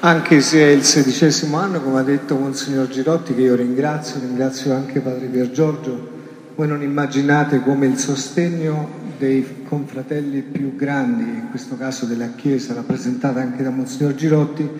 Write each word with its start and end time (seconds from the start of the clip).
Anche 0.00 0.40
se 0.40 0.60
è 0.60 0.68
il 0.68 0.84
sedicesimo 0.84 1.56
anno, 1.56 1.80
come 1.82 1.98
ha 1.98 2.04
detto 2.04 2.36
Monsignor 2.36 2.86
Girotti, 2.86 3.34
che 3.34 3.40
io 3.40 3.56
ringrazio, 3.56 4.20
ringrazio 4.20 4.72
anche 4.72 5.00
Padre 5.00 5.26
Pier 5.26 5.50
Giorgio, 5.50 6.10
voi 6.54 6.68
non 6.68 6.82
immaginate 6.82 7.60
come 7.62 7.86
il 7.86 7.98
sostegno 7.98 8.88
dei 9.18 9.64
confratelli 9.66 10.42
più 10.42 10.76
grandi, 10.76 11.24
in 11.24 11.46
questo 11.50 11.76
caso 11.76 12.06
della 12.06 12.28
Chiesa, 12.36 12.74
rappresentata 12.74 13.40
anche 13.40 13.64
da 13.64 13.70
Monsignor 13.70 14.14
Girotti, 14.14 14.70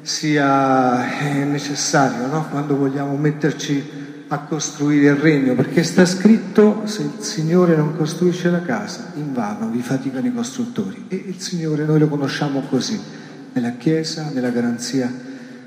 sia 0.00 1.18
eh, 1.18 1.44
necessario 1.44 2.26
no? 2.26 2.46
quando 2.48 2.78
vogliamo 2.78 3.14
metterci 3.14 3.84
a 4.28 4.38
costruire 4.38 5.08
il 5.08 5.16
regno, 5.16 5.54
perché 5.54 5.82
sta 5.82 6.06
scritto 6.06 6.86
se 6.86 7.02
il 7.02 7.12
Signore 7.18 7.76
non 7.76 7.94
costruisce 7.94 8.48
la 8.48 8.62
casa, 8.62 9.12
invano 9.16 9.68
vi 9.68 9.82
faticano 9.82 10.26
i 10.26 10.32
costruttori. 10.32 11.04
E 11.08 11.24
il 11.26 11.40
Signore 11.40 11.84
noi 11.84 11.98
lo 11.98 12.08
conosciamo 12.08 12.62
così 12.70 13.24
nella 13.56 13.72
Chiesa, 13.72 14.30
nella 14.32 14.50
garanzia 14.50 15.10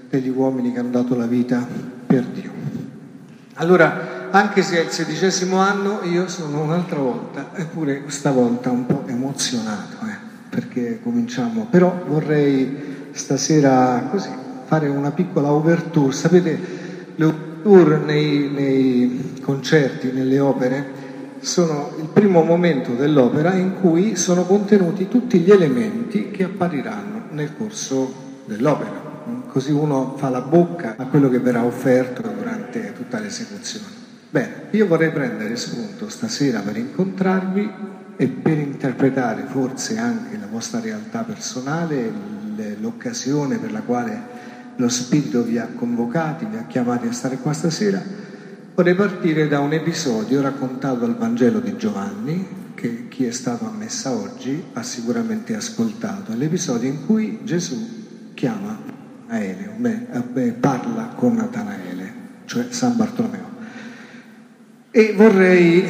degli 0.10 0.30
uomini 0.30 0.72
che 0.72 0.80
hanno 0.80 0.92
dato 0.92 1.16
la 1.16 1.26
vita 1.26 1.68
per 2.06 2.24
Dio. 2.24 2.52
Allora, 3.56 4.30
anche 4.30 4.62
se 4.62 4.78
è 4.78 4.84
il 4.84 4.90
sedicesimo 4.90 5.58
anno, 5.58 6.02
io 6.04 6.28
sono 6.28 6.62
un'altra 6.62 7.00
volta, 7.00 7.50
eppure 7.56 8.04
stavolta 8.08 8.70
un 8.70 8.86
po' 8.86 9.04
emozionato, 9.08 10.06
eh, 10.06 10.16
perché 10.50 11.00
cominciamo, 11.02 11.66
però 11.70 12.04
vorrei 12.08 13.08
stasera 13.12 14.08
così 14.10 14.30
fare 14.66 14.88
una 14.88 15.12
piccola 15.12 15.52
overture. 15.52 16.14
Sapete, 16.14 16.60
le 17.16 17.26
overture 17.26 17.98
nei, 17.98 18.50
nei 18.54 19.42
concerti, 19.42 20.12
nelle 20.12 20.40
opere, 20.40 20.98
sono 21.40 21.92
il 21.98 22.08
primo 22.14 22.44
momento 22.44 22.94
dell'opera 22.94 23.54
in 23.56 23.80
cui 23.82 24.16
sono 24.16 24.44
contenuti 24.44 25.08
tutti 25.08 25.40
gli 25.40 25.50
elementi 25.50 26.30
che 26.30 26.44
appariranno 26.44 27.19
nel 27.32 27.56
corso 27.56 28.42
dell'opera. 28.46 29.08
Così 29.48 29.72
uno 29.72 30.16
fa 30.18 30.30
la 30.30 30.42
bocca 30.42 30.96
a 30.98 31.06
quello 31.06 31.30
che 31.30 31.40
verrà 31.40 31.64
offerto 31.64 32.22
durante 32.22 32.94
tutta 32.94 33.20
l'esecuzione. 33.20 33.86
Bene, 34.30 34.68
io 34.72 34.88
vorrei 34.88 35.12
prendere 35.12 35.56
spunto 35.56 36.10
stasera 36.10 36.60
per 36.60 36.78
incontrarvi 36.78 37.72
e 38.16 38.28
per 38.28 38.58
interpretare 38.58 39.46
forse 39.48 39.98
anche 39.98 40.38
la 40.38 40.48
vostra 40.48 40.80
realtà 40.80 41.24
personale, 41.24 42.12
l'occasione 42.80 43.58
per 43.58 43.72
la 43.72 43.82
quale 43.82 44.22
lo 44.76 44.90
Spirito 44.90 45.44
vi 45.44 45.58
ha 45.58 45.70
convocati, 45.74 46.46
vi 46.46 46.58
ha 46.58 46.66
chiamati 46.68 47.08
a 47.08 47.12
stare 47.12 47.38
qua 47.38 47.54
stasera, 47.54 48.02
vorrei 48.76 48.96
partire 48.96 49.48
da 49.48 49.60
un 49.60 49.74
episodio 49.74 50.42
raccontato 50.42 51.06
al 51.06 51.18
Vangelo 51.18 51.60
di 51.60 51.76
Giovanni, 51.76 52.59
che 52.80 53.08
chi 53.10 53.26
è 53.26 53.32
stato 53.32 53.66
a 53.66 53.72
messa 53.72 54.12
oggi 54.12 54.64
ha 54.74 54.84
sicuramente 54.84 55.54
ascoltato, 55.54 56.34
l'episodio 56.34 56.88
in 56.88 57.06
cui 57.06 57.40
Gesù 57.44 58.32
chiama 58.34 58.80
Natanaele, 59.28 59.74
beh, 60.32 60.52
parla 60.54 61.14
con 61.16 61.36
Natanaele, 61.36 62.14
cioè 62.46 62.68
San 62.70 62.96
Bartolomeo. 62.96 63.58
E 64.92 65.14
vorrei 65.16 65.86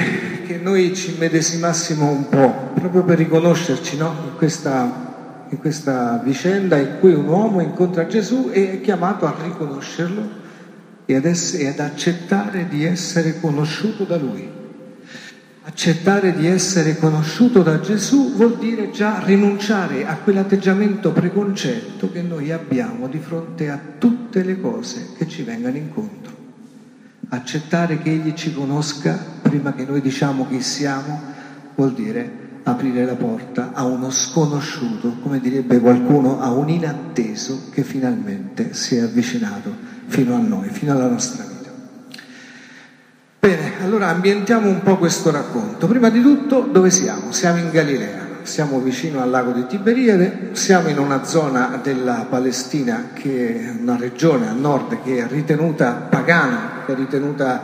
che 0.45 0.57
noi 0.57 0.95
ci 0.95 1.15
medesimassimo 1.17 2.09
un 2.09 2.27
po', 2.27 2.71
proprio 2.73 3.03
per 3.03 3.19
riconoscerci 3.19 3.95
no? 3.95 4.13
in, 4.25 4.35
questa, 4.35 5.45
in 5.49 5.57
questa 5.59 6.19
vicenda 6.23 6.77
in 6.77 6.97
cui 6.99 7.13
un 7.13 7.27
uomo 7.27 7.61
incontra 7.61 8.07
Gesù 8.07 8.49
e 8.51 8.73
è 8.73 8.81
chiamato 8.81 9.27
a 9.27 9.35
riconoscerlo 9.41 10.27
e 11.05 11.15
ad, 11.15 11.25
essere, 11.25 11.63
e 11.63 11.67
ad 11.67 11.79
accettare 11.79 12.67
di 12.67 12.83
essere 12.83 13.39
conosciuto 13.39 14.05
da 14.05 14.17
lui. 14.17 14.57
Accettare 15.61 16.33
di 16.35 16.47
essere 16.47 16.97
conosciuto 16.97 17.61
da 17.61 17.79
Gesù 17.81 18.33
vuol 18.35 18.57
dire 18.57 18.91
già 18.91 19.21
rinunciare 19.23 20.07
a 20.07 20.15
quell'atteggiamento 20.15 21.11
preconcetto 21.11 22.09
che 22.11 22.21
noi 22.21 22.51
abbiamo 22.51 23.07
di 23.07 23.19
fronte 23.19 23.69
a 23.69 23.79
tutte 23.97 24.43
le 24.43 24.59
cose 24.59 25.09
che 25.17 25.27
ci 25.27 25.43
vengano 25.43 25.75
incontro. 25.75 26.33
Accettare 27.29 27.99
che 27.99 28.09
Egli 28.09 28.33
ci 28.33 28.53
conosca 28.53 29.19
prima 29.41 29.73
che 29.73 29.85
noi 29.85 30.01
diciamo 30.01 30.47
chi 30.47 30.61
siamo 30.61 31.21
vuol 31.75 31.93
dire 31.93 32.47
aprire 32.63 33.05
la 33.05 33.15
porta 33.15 33.71
a 33.73 33.83
uno 33.83 34.09
sconosciuto, 34.09 35.17
come 35.21 35.39
direbbe 35.39 35.79
qualcuno, 35.79 36.39
a 36.39 36.51
un 36.51 36.69
inatteso 36.69 37.69
che 37.71 37.83
finalmente 37.83 38.73
si 38.73 38.95
è 38.95 39.01
avvicinato 39.01 39.75
fino 40.07 40.35
a 40.35 40.39
noi, 40.39 40.69
fino 40.69 40.93
alla 40.93 41.07
nostra 41.07 41.43
vita. 41.43 41.48
Bene, 43.41 43.81
allora 43.81 44.09
ambientiamo 44.09 44.67
un 44.67 44.81
po' 44.81 44.97
questo 44.97 45.31
racconto. 45.31 45.87
Prima 45.87 46.09
di 46.09 46.21
tutto, 46.21 46.67
dove 46.69 46.89
siamo? 46.89 47.31
Siamo 47.31 47.59
in 47.59 47.69
Galilea, 47.71 48.41
siamo 48.41 48.81
vicino 48.81 49.21
al 49.21 49.29
lago 49.29 49.53
di 49.53 49.65
Tiberiade, 49.65 50.49
siamo 50.51 50.89
in 50.89 50.99
una 50.99 51.23
zona 51.23 51.79
della 51.81 52.25
Palestina 52.29 53.11
che 53.13 53.61
è 53.61 53.73
una 53.79 53.95
regione 53.95 54.49
a 54.49 54.51
nord 54.51 55.01
che 55.03 55.19
è 55.19 55.27
ritenuta 55.29 56.07
pagana, 56.09 56.85
è 56.85 56.93
ritenuta, 56.93 57.63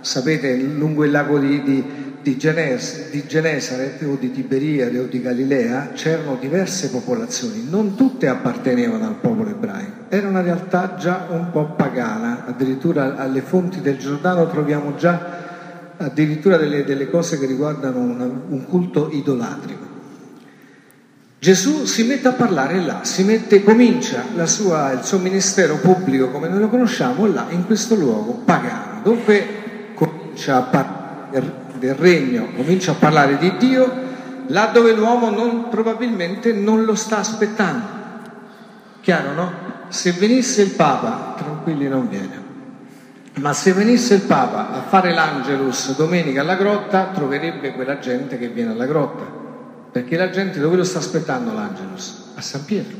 sapete, 0.00 0.56
lungo 0.56 1.04
il 1.04 1.12
lago 1.12 1.38
di, 1.38 1.62
di 1.62 2.11
di, 2.22 2.36
Genes, 2.36 3.10
di 3.10 3.26
Genesaret 3.26 4.00
o 4.02 4.16
di 4.18 4.30
Tiberiade 4.30 4.98
o 4.98 5.04
di 5.04 5.20
Galilea 5.20 5.90
c'erano 5.94 6.36
diverse 6.40 6.90
popolazioni, 6.90 7.66
non 7.68 7.94
tutte 7.96 8.28
appartenevano 8.28 9.06
al 9.06 9.16
popolo 9.16 9.50
ebraico, 9.50 10.04
era 10.08 10.28
una 10.28 10.40
realtà 10.40 10.94
già 10.98 11.26
un 11.30 11.50
po' 11.50 11.74
pagana, 11.74 12.44
addirittura 12.46 13.16
alle 13.16 13.42
fonti 13.42 13.80
del 13.80 13.98
Giordano 13.98 14.48
troviamo 14.48 14.94
già 14.96 15.40
addirittura 15.98 16.56
delle, 16.56 16.84
delle 16.84 17.10
cose 17.10 17.38
che 17.38 17.46
riguardano 17.46 17.98
una, 17.98 18.24
un 18.24 18.64
culto 18.66 19.10
idolatrico. 19.12 19.90
Gesù 21.38 21.86
si 21.86 22.04
mette 22.04 22.28
a 22.28 22.32
parlare 22.32 22.80
là, 22.80 23.02
mette, 23.24 23.64
comincia 23.64 24.22
sua, 24.46 24.92
il 24.92 25.02
suo 25.02 25.18
ministero 25.18 25.76
pubblico 25.76 26.30
come 26.30 26.48
noi 26.48 26.60
lo 26.60 26.68
conosciamo 26.68 27.26
là, 27.26 27.46
in 27.50 27.66
questo 27.66 27.96
luogo 27.96 28.42
pagano. 28.44 29.00
Dunque 29.02 29.44
comincia 29.94 30.58
a 30.58 30.62
parlare 30.62 31.70
del 31.82 31.96
regno, 31.96 32.46
comincia 32.54 32.92
a 32.92 32.94
parlare 32.94 33.38
di 33.38 33.56
Dio 33.56 34.10
là 34.46 34.66
dove 34.66 34.92
l'uomo 34.92 35.30
non, 35.30 35.68
probabilmente 35.68 36.52
non 36.52 36.84
lo 36.84 36.94
sta 36.94 37.18
aspettando. 37.18 38.00
Chiaro, 39.00 39.32
no? 39.32 39.52
Se 39.88 40.12
venisse 40.12 40.62
il 40.62 40.70
Papa, 40.70 41.34
tranquilli 41.36 41.88
non 41.88 42.08
viene, 42.08 42.40
ma 43.40 43.52
se 43.52 43.72
venisse 43.72 44.14
il 44.14 44.22
Papa 44.22 44.70
a 44.70 44.82
fare 44.82 45.12
l'Angelus 45.12 45.96
domenica 45.96 46.42
alla 46.42 46.54
grotta, 46.54 47.10
troverebbe 47.12 47.72
quella 47.72 47.98
gente 47.98 48.38
che 48.38 48.48
viene 48.48 48.70
alla 48.70 48.86
grotta, 48.86 49.24
perché 49.90 50.16
la 50.16 50.30
gente 50.30 50.60
dove 50.60 50.76
lo 50.76 50.84
sta 50.84 51.00
aspettando 51.00 51.52
l'Angelus? 51.52 52.30
A 52.36 52.40
San 52.40 52.64
Pietro. 52.64 52.96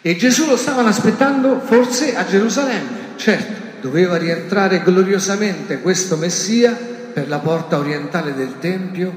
E 0.00 0.16
Gesù 0.16 0.46
lo 0.46 0.56
stavano 0.56 0.88
aspettando 0.88 1.58
forse 1.58 2.16
a 2.16 2.24
Gerusalemme, 2.24 3.16
certo, 3.16 3.80
doveva 3.80 4.16
rientrare 4.16 4.80
gloriosamente 4.80 5.80
questo 5.80 6.16
Messia 6.16 6.94
per 7.16 7.28
la 7.28 7.38
porta 7.38 7.78
orientale 7.78 8.34
del 8.34 8.58
Tempio, 8.58 9.10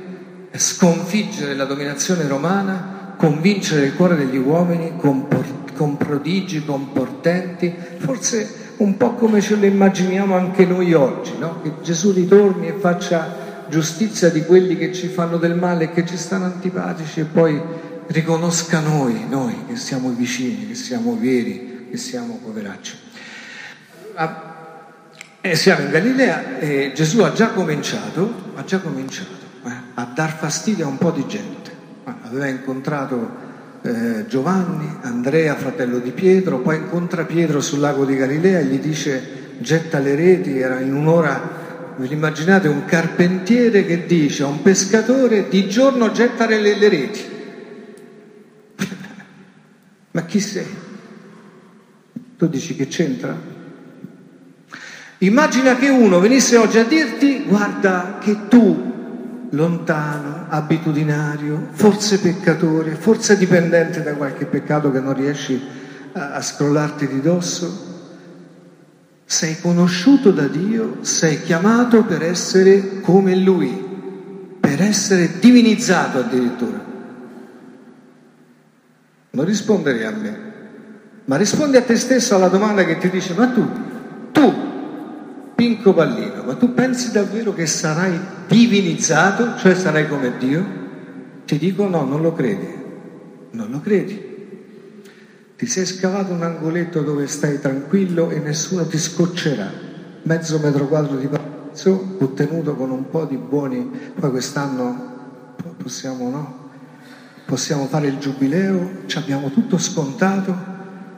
sconfiggere 0.53 1.53
la 1.53 1.65
dominazione 1.65 2.29
romana, 2.29 3.15
convincere 3.17 3.87
il 3.87 3.93
cuore 3.93 4.15
degli 4.15 4.37
uomini 4.37 4.93
con, 4.95 5.27
por- 5.27 5.73
con 5.75 5.97
prodigi, 5.97 6.63
con 6.63 6.93
portenti, 6.93 7.75
forse 7.97 8.75
un 8.77 8.95
po' 8.95 9.15
come 9.15 9.41
ce 9.41 9.57
lo 9.57 9.65
immaginiamo 9.65 10.33
anche 10.33 10.65
noi 10.65 10.93
oggi, 10.93 11.37
no? 11.37 11.59
che 11.61 11.73
Gesù 11.83 12.13
ritorni 12.13 12.69
e 12.69 12.75
faccia 12.79 13.65
giustizia 13.67 14.29
di 14.29 14.45
quelli 14.45 14.77
che 14.77 14.93
ci 14.93 15.09
fanno 15.09 15.35
del 15.35 15.55
male 15.55 15.83
e 15.83 15.91
che 15.91 16.05
ci 16.05 16.15
stanno 16.15 16.45
antipatici 16.45 17.19
e 17.19 17.25
poi 17.25 17.61
riconosca 18.07 18.79
noi, 18.79 19.25
noi 19.27 19.65
che 19.67 19.75
siamo 19.75 20.11
vicini, 20.11 20.69
che 20.69 20.75
siamo 20.75 21.17
veri, 21.19 21.87
che 21.91 21.97
siamo 21.97 22.39
poveracci. 22.41 22.97
E 25.41 25.55
siamo 25.55 25.85
in 25.85 25.89
Galilea 25.89 26.59
e 26.59 26.91
Gesù 26.93 27.21
ha 27.21 27.31
già 27.31 27.51
cominciato, 27.51 28.51
ha 28.55 28.65
già 28.65 28.79
cominciato 28.79 29.31
eh, 29.65 29.71
a 29.93 30.11
dar 30.13 30.37
fastidio 30.37 30.83
a 30.83 30.89
un 30.89 30.97
po' 30.97 31.11
di 31.11 31.25
gente. 31.27 31.71
Aveva 32.23 32.47
incontrato 32.47 33.47
eh, 33.81 34.25
Giovanni, 34.27 34.97
Andrea, 34.99 35.55
fratello 35.55 35.99
di 35.99 36.11
Pietro, 36.11 36.59
poi 36.59 36.75
incontra 36.75 37.23
Pietro 37.23 37.61
sul 37.61 37.79
lago 37.79 38.03
di 38.03 38.17
Galilea 38.17 38.59
e 38.59 38.65
gli 38.65 38.79
dice 38.79 39.55
getta 39.59 39.99
le 39.99 40.15
reti, 40.15 40.59
era 40.59 40.81
in 40.81 40.93
un'ora, 40.93 41.95
ve 41.95 42.07
l'immaginate, 42.07 42.67
un 42.67 42.83
carpentiere 42.83 43.85
che 43.85 44.05
dice 44.05 44.43
a 44.43 44.47
un 44.47 44.61
pescatore 44.61 45.47
di 45.47 45.69
giorno 45.69 46.11
gettare 46.11 46.59
le, 46.59 46.75
le 46.75 46.89
reti. 46.89 47.21
Ma 50.11 50.25
chi 50.25 50.41
sei? 50.41 50.67
Tu 52.37 52.45
dici 52.49 52.75
che 52.75 52.87
c'entra? 52.87 53.58
Immagina 55.21 55.75
che 55.75 55.89
uno 55.89 56.19
venisse 56.19 56.55
oggi 56.55 56.77
a 56.77 56.85
dirti 56.85 57.43
guarda 57.43 58.19
che 58.21 58.47
tu, 58.47 59.47
lontano, 59.49 60.45
abitudinario, 60.47 61.67
forse 61.71 62.19
peccatore, 62.19 62.95
forse 62.95 63.37
dipendente 63.37 64.01
da 64.01 64.13
qualche 64.13 64.45
peccato 64.45 64.91
che 64.91 65.01
non 65.01 65.13
riesci 65.13 65.61
a, 66.13 66.35
a 66.35 66.41
scrollarti 66.41 67.07
di 67.07 67.19
dosso, 67.19 67.87
sei 69.25 69.59
conosciuto 69.59 70.31
da 70.31 70.47
Dio, 70.47 70.99
sei 71.01 71.41
chiamato 71.41 72.03
per 72.03 72.23
essere 72.23 73.01
come 73.01 73.35
Lui, 73.35 73.87
per 74.57 74.81
essere 74.81 75.39
divinizzato 75.39 76.19
addirittura. 76.19 76.81
Non 79.31 79.45
risponderei 79.45 80.05
a 80.05 80.11
me, 80.11 80.47
Ma 81.25 81.35
rispondi 81.35 81.75
a 81.75 81.81
te 81.81 81.95
stesso 81.97 82.35
alla 82.35 82.47
domanda 82.47 82.85
che 82.85 82.97
ti 82.97 83.09
dice, 83.09 83.33
ma 83.33 83.47
tu, 83.49 83.69
tu, 84.31 84.68
Pinco 85.59 85.93
Pallino, 85.93 86.43
ma 86.43 86.55
tu 86.55 86.73
pensi 86.73 87.11
davvero 87.11 87.53
che 87.53 87.65
sarai 87.65 88.17
divinizzato, 88.47 89.57
cioè 89.57 89.75
sarai 89.75 90.07
come 90.07 90.37
Dio? 90.37 90.65
Ti 91.43 91.57
dico 91.57 91.85
no, 91.85 92.05
non 92.05 92.21
lo 92.21 92.31
credi, 92.31 92.65
non 93.51 93.69
lo 93.69 93.81
credi. 93.81 94.27
Ti 95.57 95.65
sei 95.65 95.85
scavato 95.85 96.31
un 96.31 96.43
angoletto 96.43 97.01
dove 97.01 97.27
stai 97.27 97.59
tranquillo 97.59 98.29
e 98.29 98.39
nessuno 98.39 98.87
ti 98.87 98.97
scoccerà. 98.97 99.69
Mezzo 100.23 100.59
metro 100.59 100.87
quadro 100.87 101.17
di 101.17 101.27
palazzo, 101.27 102.15
ottenuto 102.19 102.75
con 102.75 102.91
un 102.91 103.09
po' 103.09 103.25
di 103.25 103.35
buoni, 103.35 103.91
poi 104.17 104.29
quest'anno 104.29 105.55
possiamo, 105.75 106.29
no? 106.29 106.69
Possiamo 107.43 107.85
fare 107.87 108.07
il 108.07 108.17
giubileo, 108.17 109.01
ci 109.07 109.17
abbiamo 109.17 109.51
tutto 109.51 109.77
scontato. 109.77 110.55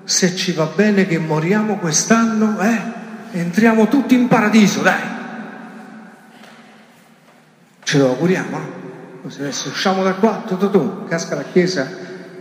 Se 0.04 0.36
ci 0.36 0.52
va 0.54 0.68
bene 0.76 1.06
che 1.06 1.20
moriamo 1.20 1.78
quest'anno, 1.78 2.60
eh, 2.60 3.00
entriamo 3.31 3.88
tutti 3.88 4.16
in 4.16 4.28
paradiso, 4.28 4.81
dai. 4.81 5.01
Ce 7.83 7.98
lo 7.98 8.10
auguriamo, 8.10 8.57
no? 8.57 8.80
Così 9.24 9.42
adesso 9.42 9.69
usciamo 9.69 10.04
da 10.04 10.13
qua, 10.13 10.44
tu, 10.48 10.57
tu, 10.57 10.69
tu, 10.69 11.06
casca 11.06 11.36
la 11.36 11.44
chiesa 11.44 11.88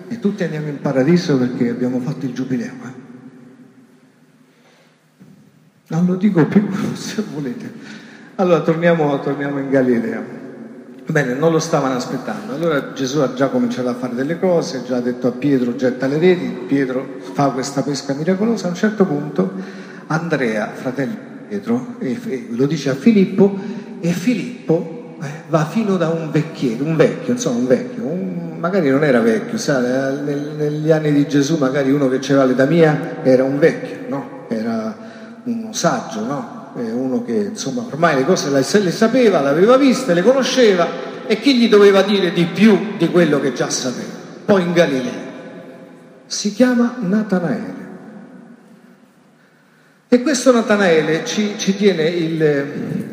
e 0.08 0.18
tutti 0.18 0.42
andiamo 0.44 0.68
in 0.68 0.80
paradiso 0.80 1.36
perché 1.36 1.68
abbiamo 1.68 2.00
fatto 2.00 2.24
il 2.24 2.32
giubileo. 2.32 2.72
Eh? 2.84 2.98
Non 5.88 6.06
lo 6.06 6.14
dico 6.14 6.46
più 6.46 6.68
se 6.94 7.22
volete. 7.32 7.72
Allora 8.36 8.60
torniamo, 8.60 9.18
torniamo 9.20 9.58
in 9.58 9.68
Galilea. 9.68 10.38
Bene, 11.06 11.34
non 11.34 11.50
lo 11.50 11.58
stavano 11.58 11.96
aspettando. 11.96 12.54
Allora 12.54 12.92
Gesù 12.92 13.18
ha 13.18 13.34
già 13.34 13.48
cominciato 13.48 13.88
a 13.88 13.94
fare 13.94 14.14
delle 14.14 14.38
cose, 14.38 14.78
ha 14.78 14.82
già 14.84 15.00
detto 15.00 15.26
a 15.26 15.32
Pietro 15.32 15.74
getta 15.74 16.06
le 16.06 16.18
reti, 16.18 16.46
Pietro 16.66 17.16
fa 17.32 17.50
questa 17.50 17.82
pesca 17.82 18.14
miracolosa. 18.14 18.66
A 18.66 18.70
un 18.70 18.76
certo 18.76 19.04
punto 19.04 19.52
Andrea, 20.12 20.72
fratello 20.74 21.12
di 21.12 21.46
Pietro, 21.46 21.94
lo 22.50 22.66
dice 22.66 22.90
a 22.90 22.94
Filippo 22.94 23.56
e 24.00 24.10
Filippo 24.10 25.16
eh, 25.22 25.26
va 25.48 25.64
fino 25.66 25.96
da 25.96 26.08
un 26.08 26.32
vecchietto, 26.32 26.82
un 26.82 26.96
vecchio, 26.96 27.34
insomma 27.34 27.58
un 27.58 27.66
vecchio, 27.68 28.04
un 28.04 28.56
magari 28.58 28.90
non 28.90 29.04
era 29.04 29.20
vecchio, 29.20 29.56
sa, 29.56 29.78
negli 29.78 30.90
anni 30.90 31.12
di 31.12 31.28
Gesù 31.28 31.58
magari 31.58 31.92
uno 31.92 32.08
che 32.08 32.18
c'era 32.18 32.44
l'età 32.44 32.64
mia 32.64 33.22
era 33.22 33.44
un 33.44 33.60
vecchio, 33.60 33.98
no? 34.08 34.46
era 34.48 34.96
uno 35.44 35.72
saggio, 35.72 36.24
no? 36.24 36.72
uno 36.74 37.22
che 37.22 37.50
insomma 37.50 37.84
ormai 37.88 38.16
le 38.16 38.24
cose 38.24 38.50
le 38.50 38.90
sapeva, 38.90 39.40
le 39.42 39.48
aveva 39.48 39.76
viste, 39.76 40.12
le 40.12 40.22
conosceva 40.22 40.88
e 41.24 41.38
chi 41.38 41.56
gli 41.56 41.68
doveva 41.68 42.02
dire 42.02 42.32
di 42.32 42.46
più 42.46 42.96
di 42.98 43.08
quello 43.10 43.38
che 43.38 43.52
già 43.52 43.70
sapeva? 43.70 44.18
Poi 44.44 44.62
in 44.62 44.72
Galilea. 44.72 45.28
Si 46.26 46.52
chiama 46.52 46.96
Natanaele. 46.98 47.79
E 50.12 50.22
questo 50.22 50.50
Natanaele 50.50 51.24
ci, 51.24 51.54
ci 51.56 51.76
tiene 51.76 52.02
il, 52.08 52.66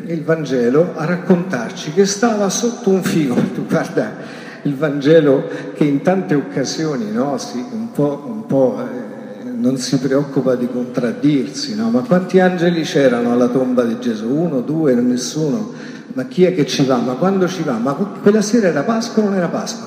il, 0.06 0.24
Vangelo 0.24 0.94
a 0.96 1.04
raccontarci 1.04 1.92
che 1.92 2.04
stava 2.04 2.48
sotto 2.48 2.90
un 2.90 3.04
figo. 3.04 3.36
Tu 3.54 3.66
guarda, 3.66 4.16
il 4.62 4.74
Vangelo 4.74 5.48
che 5.74 5.84
in 5.84 6.02
tante 6.02 6.34
occasioni 6.34 7.12
no, 7.12 7.38
si, 7.38 7.64
un 7.70 7.92
po', 7.92 8.24
un 8.26 8.46
po' 8.46 8.80
eh, 8.80 9.48
non 9.48 9.76
si 9.76 9.96
preoccupa 10.00 10.56
di 10.56 10.66
contraddirsi, 10.66 11.76
no? 11.76 11.88
ma 11.88 12.00
quanti 12.00 12.40
angeli 12.40 12.82
c'erano 12.82 13.30
alla 13.30 13.46
tomba 13.46 13.84
di 13.84 14.00
Gesù? 14.00 14.28
Uno, 14.28 14.60
due, 14.60 14.92
nessuno? 14.94 15.72
Ma 16.14 16.24
chi 16.24 16.46
è 16.46 16.52
che 16.52 16.66
ci 16.66 16.84
va? 16.84 16.96
Ma 16.96 17.12
quando 17.12 17.46
ci 17.46 17.62
va? 17.62 17.74
Ma 17.74 17.92
quella 17.94 18.42
sera 18.42 18.66
era 18.66 18.82
Pasqua 18.82 19.22
o 19.22 19.26
non 19.26 19.36
era 19.36 19.46
Pasqua? 19.46 19.86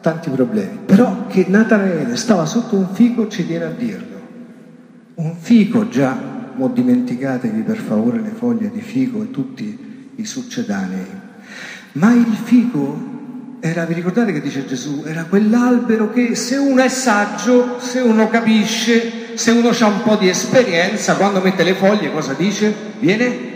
Tanti 0.00 0.30
problemi. 0.30 0.80
Però 0.84 1.26
che 1.28 1.44
Natanaele 1.46 2.16
stava 2.16 2.44
sotto 2.44 2.74
un 2.74 2.88
fico 2.90 3.28
ci 3.28 3.46
tiene 3.46 3.66
a 3.66 3.70
dirlo. 3.70 4.18
Un 5.14 5.36
fico 5.36 5.88
già, 5.88 6.29
mo 6.60 6.68
dimenticatevi 6.68 7.62
per 7.62 7.78
favore 7.78 8.20
le 8.20 8.32
foglie 8.36 8.70
di 8.70 8.82
fico 8.82 9.22
e 9.22 9.30
tutti 9.30 10.12
i 10.14 10.24
succedanei. 10.26 11.06
Ma 11.92 12.12
il 12.12 12.36
fico 12.44 13.08
era, 13.60 13.86
vi 13.86 13.94
ricordate 13.94 14.32
che 14.32 14.42
dice 14.42 14.66
Gesù? 14.66 15.02
Era 15.06 15.24
quell'albero 15.24 16.12
che 16.12 16.34
se 16.34 16.56
uno 16.56 16.82
è 16.82 16.88
saggio, 16.88 17.78
se 17.80 18.00
uno 18.00 18.28
capisce, 18.28 19.36
se 19.36 19.50
uno 19.52 19.70
ha 19.70 19.86
un 19.86 20.02
po' 20.02 20.16
di 20.16 20.28
esperienza, 20.28 21.16
quando 21.16 21.40
mette 21.40 21.64
le 21.64 21.74
foglie 21.74 22.12
cosa 22.12 22.34
dice? 22.34 22.74
Viene 22.98 23.49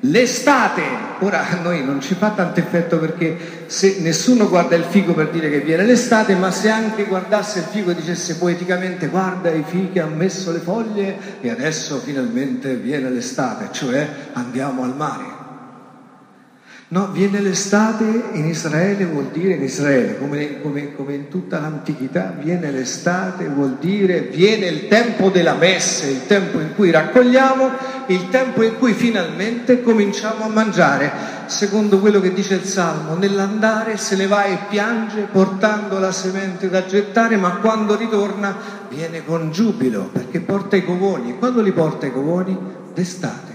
l'estate. 0.00 0.82
Ora 1.20 1.48
a 1.48 1.56
noi 1.62 1.84
non 1.84 2.00
ci 2.00 2.14
fa 2.14 2.30
tanto 2.30 2.60
effetto 2.60 2.98
perché 2.98 3.64
se 3.66 3.98
nessuno 4.00 4.48
guarda 4.48 4.76
il 4.76 4.84
figo 4.84 5.14
per 5.14 5.30
dire 5.30 5.50
che 5.50 5.60
viene 5.60 5.84
l'estate, 5.84 6.34
ma 6.34 6.50
se 6.50 6.70
anche 6.70 7.04
guardasse 7.04 7.60
il 7.60 7.64
figo 7.66 7.90
e 7.90 7.94
dicesse 7.94 8.36
poeticamente 8.36 9.08
guarda 9.08 9.50
i 9.50 9.64
fichi 9.66 9.98
hanno 9.98 10.16
messo 10.16 10.52
le 10.52 10.60
foglie 10.60 11.16
e 11.40 11.50
adesso 11.50 11.98
finalmente 11.98 12.74
viene 12.76 13.10
l'estate, 13.10 13.68
cioè 13.72 14.08
andiamo 14.32 14.84
al 14.84 14.94
mare. 14.94 15.37
No, 16.90 17.08
viene 17.08 17.40
l'estate 17.40 18.30
in 18.32 18.46
Israele, 18.46 19.04
vuol 19.04 19.26
dire 19.30 19.52
in 19.52 19.62
Israele, 19.62 20.16
come, 20.16 20.62
come, 20.62 20.94
come, 20.94 21.12
in 21.12 21.28
tutta 21.28 21.60
l'antichità, 21.60 22.34
viene 22.40 22.70
l'estate, 22.70 23.46
vuol 23.46 23.76
dire 23.78 24.20
viene 24.20 24.68
il 24.68 24.88
tempo 24.88 25.28
della 25.28 25.52
messe, 25.52 26.08
il 26.08 26.26
tempo 26.26 26.58
in 26.60 26.74
cui 26.74 26.90
raccogliamo, 26.90 27.70
il 28.06 28.30
tempo 28.30 28.62
in 28.62 28.78
cui 28.78 28.94
finalmente 28.94 29.82
cominciamo 29.82 30.44
a 30.44 30.48
mangiare, 30.48 31.12
secondo 31.44 31.98
quello 31.98 32.20
che 32.22 32.32
dice 32.32 32.54
il 32.54 32.64
Salmo, 32.64 33.16
nell'andare 33.16 33.98
se 33.98 34.16
ne 34.16 34.26
va 34.26 34.44
e 34.44 34.56
piange 34.70 35.28
portando 35.30 35.98
la 35.98 36.10
semente 36.10 36.70
da 36.70 36.86
gettare, 36.86 37.36
ma 37.36 37.56
quando 37.56 37.96
ritorna 37.96 38.56
viene 38.88 39.22
con 39.26 39.52
giubilo 39.52 40.08
perché 40.10 40.40
porta 40.40 40.76
i 40.76 40.86
covoni. 40.86 41.32
E 41.32 41.36
quando 41.36 41.60
li 41.60 41.72
porta 41.72 42.06
i 42.06 42.12
covoni? 42.12 42.56
D'estate, 42.94 43.52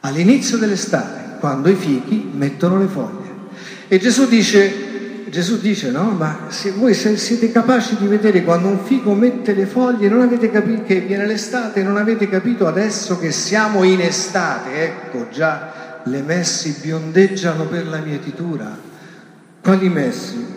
all'inizio 0.00 0.58
dell'estate 0.58 1.25
quando 1.38 1.68
i 1.68 1.74
fichi 1.74 2.30
mettono 2.32 2.78
le 2.78 2.86
foglie. 2.86 3.34
E 3.88 3.98
Gesù 3.98 4.26
dice, 4.26 5.28
Gesù 5.30 5.58
dice 5.58 5.90
no, 5.90 6.10
ma 6.10 6.46
se 6.48 6.72
voi 6.72 6.94
siete 6.94 7.52
capaci 7.52 7.96
di 7.96 8.06
vedere 8.06 8.42
quando 8.42 8.68
un 8.68 8.80
fico 8.84 9.12
mette 9.14 9.54
le 9.54 9.66
foglie, 9.66 10.08
non 10.08 10.22
avete 10.22 10.50
capito 10.50 10.82
che 10.84 11.00
viene 11.00 11.26
l'estate, 11.26 11.82
non 11.82 11.96
avete 11.96 12.28
capito 12.28 12.66
adesso 12.66 13.18
che 13.18 13.32
siamo 13.32 13.82
in 13.82 14.00
estate, 14.00 14.84
ecco 14.84 15.28
già 15.30 16.00
le 16.04 16.22
messi 16.22 16.76
biondeggiano 16.80 17.66
per 17.66 17.86
la 17.86 17.98
mietitura. 17.98 18.76
Quali 19.62 19.88
messi? 19.88 20.54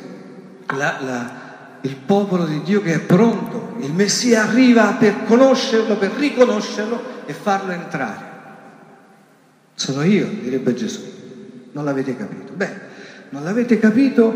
La, 0.76 0.98
la, 1.02 1.40
il 1.82 1.96
popolo 1.96 2.46
di 2.46 2.62
Dio 2.62 2.82
che 2.82 2.94
è 2.94 3.00
pronto, 3.00 3.76
il 3.80 3.94
Messia 3.94 4.44
arriva 4.44 4.96
per 5.00 5.24
conoscerlo, 5.26 5.98
per 5.98 6.12
riconoscerlo 6.12 7.02
e 7.26 7.34
farlo 7.34 7.72
entrare. 7.72 8.29
Sono 9.80 10.04
io, 10.04 10.28
direbbe 10.42 10.74
Gesù. 10.74 11.00
Non 11.72 11.86
l'avete 11.86 12.14
capito? 12.18 12.52
Beh, 12.54 12.70
non 13.30 13.46
l'avete 13.46 13.80
capito? 13.80 14.36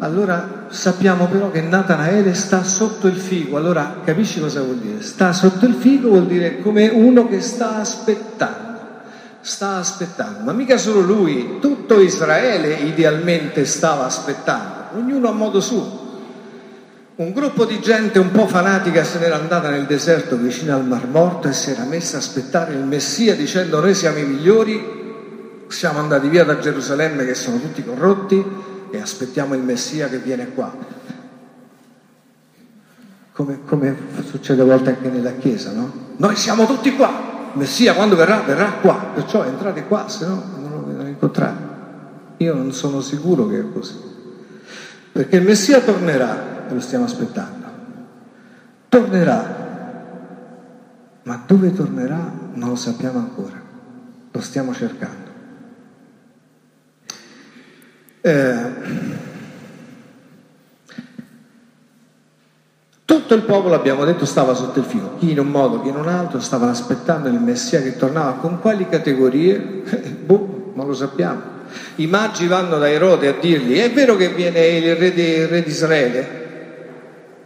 Allora 0.00 0.66
sappiamo 0.68 1.28
però 1.28 1.50
che 1.50 1.62
Natanaele 1.62 2.34
sta 2.34 2.62
sotto 2.62 3.06
il 3.06 3.16
figo. 3.16 3.56
Allora 3.56 4.00
capisci 4.04 4.38
cosa 4.38 4.60
vuol 4.60 4.76
dire? 4.76 5.02
Sta 5.02 5.32
sotto 5.32 5.64
il 5.64 5.76
figo 5.76 6.10
vuol 6.10 6.26
dire 6.26 6.60
come 6.60 6.88
uno 6.88 7.26
che 7.26 7.40
sta 7.40 7.76
aspettando. 7.76 8.80
Sta 9.40 9.76
aspettando, 9.76 10.44
ma 10.44 10.52
mica 10.52 10.76
solo 10.76 11.00
lui, 11.00 11.56
tutto 11.58 11.98
Israele 11.98 12.74
idealmente 12.74 13.64
stava 13.64 14.04
aspettando, 14.04 14.98
ognuno 14.98 15.30
a 15.30 15.32
modo 15.32 15.62
suo. 15.62 16.01
Un 17.14 17.32
gruppo 17.32 17.66
di 17.66 17.78
gente 17.78 18.18
un 18.18 18.30
po' 18.30 18.46
fanatica 18.46 19.04
se 19.04 19.18
n'era 19.18 19.36
andata 19.36 19.68
nel 19.68 19.84
deserto 19.84 20.38
vicino 20.38 20.74
al 20.74 20.86
Mar 20.86 21.06
Morto 21.06 21.46
e 21.46 21.52
si 21.52 21.70
era 21.70 21.84
messa 21.84 22.16
a 22.16 22.20
aspettare 22.20 22.72
il 22.72 22.84
Messia 22.84 23.36
dicendo 23.36 23.80
noi 23.80 23.94
siamo 23.94 24.16
i 24.16 24.24
migliori, 24.24 24.82
siamo 25.68 25.98
andati 25.98 26.28
via 26.28 26.42
da 26.44 26.58
Gerusalemme 26.58 27.26
che 27.26 27.34
sono 27.34 27.60
tutti 27.60 27.84
corrotti 27.84 28.42
e 28.90 28.98
aspettiamo 28.98 29.54
il 29.54 29.60
Messia 29.60 30.08
che 30.08 30.18
viene 30.20 30.54
qua. 30.54 30.74
Come, 33.32 33.58
come 33.66 33.94
succede 34.26 34.62
a 34.62 34.64
volte 34.64 34.90
anche 34.90 35.10
nella 35.10 35.32
Chiesa, 35.32 35.72
no? 35.72 35.92
Noi 36.16 36.34
siamo 36.36 36.64
tutti 36.64 36.96
qua, 36.96 37.50
il 37.52 37.58
Messia 37.58 37.92
quando 37.92 38.16
verrà, 38.16 38.40
verrà 38.40 38.72
qua, 38.80 39.10
perciò 39.12 39.44
entrate 39.44 39.84
qua, 39.84 40.08
se 40.08 40.24
no 40.24 40.42
non 40.56 40.94
lo 40.96 41.06
incontrate. 41.06 41.62
Io 42.38 42.54
non 42.54 42.72
sono 42.72 43.02
sicuro 43.02 43.46
che 43.48 43.58
è 43.58 43.64
così, 43.70 44.00
perché 45.12 45.36
il 45.36 45.42
Messia 45.42 45.80
tornerà 45.80 46.51
lo 46.68 46.80
stiamo 46.80 47.04
aspettando. 47.04 47.66
Tornerà, 48.88 49.60
ma 51.22 51.42
dove 51.46 51.72
tornerà 51.72 52.30
non 52.54 52.70
lo 52.70 52.76
sappiamo 52.76 53.18
ancora, 53.18 53.60
lo 54.30 54.40
stiamo 54.40 54.74
cercando. 54.74 55.30
Eh, 58.20 58.70
tutto 63.04 63.34
il 63.34 63.42
popolo, 63.42 63.74
abbiamo 63.74 64.04
detto, 64.04 64.24
stava 64.24 64.54
sotto 64.54 64.78
il 64.78 64.84
filo, 64.84 65.16
chi 65.18 65.30
in 65.30 65.38
un 65.38 65.48
modo, 65.48 65.80
chi 65.80 65.88
in 65.88 65.96
un 65.96 66.08
altro, 66.08 66.38
stavano 66.40 66.70
aspettando 66.70 67.28
il 67.28 67.40
Messia 67.40 67.80
che 67.80 67.96
tornava. 67.96 68.34
Con 68.34 68.60
quali 68.60 68.88
categorie? 68.88 69.58
boh, 70.24 70.72
non 70.74 70.86
lo 70.86 70.94
sappiamo. 70.94 71.40
I 71.96 72.06
magi 72.06 72.46
vanno 72.46 72.78
da 72.78 72.90
Erode 72.90 73.28
a 73.28 73.34
dirgli, 73.40 73.78
è 73.78 73.90
vero 73.90 74.16
che 74.16 74.28
viene 74.28 74.66
il 74.66 74.96
re 74.96 75.12
di, 75.12 75.22
il 75.22 75.48
re 75.48 75.62
di 75.62 75.70
Israele? 75.70 76.41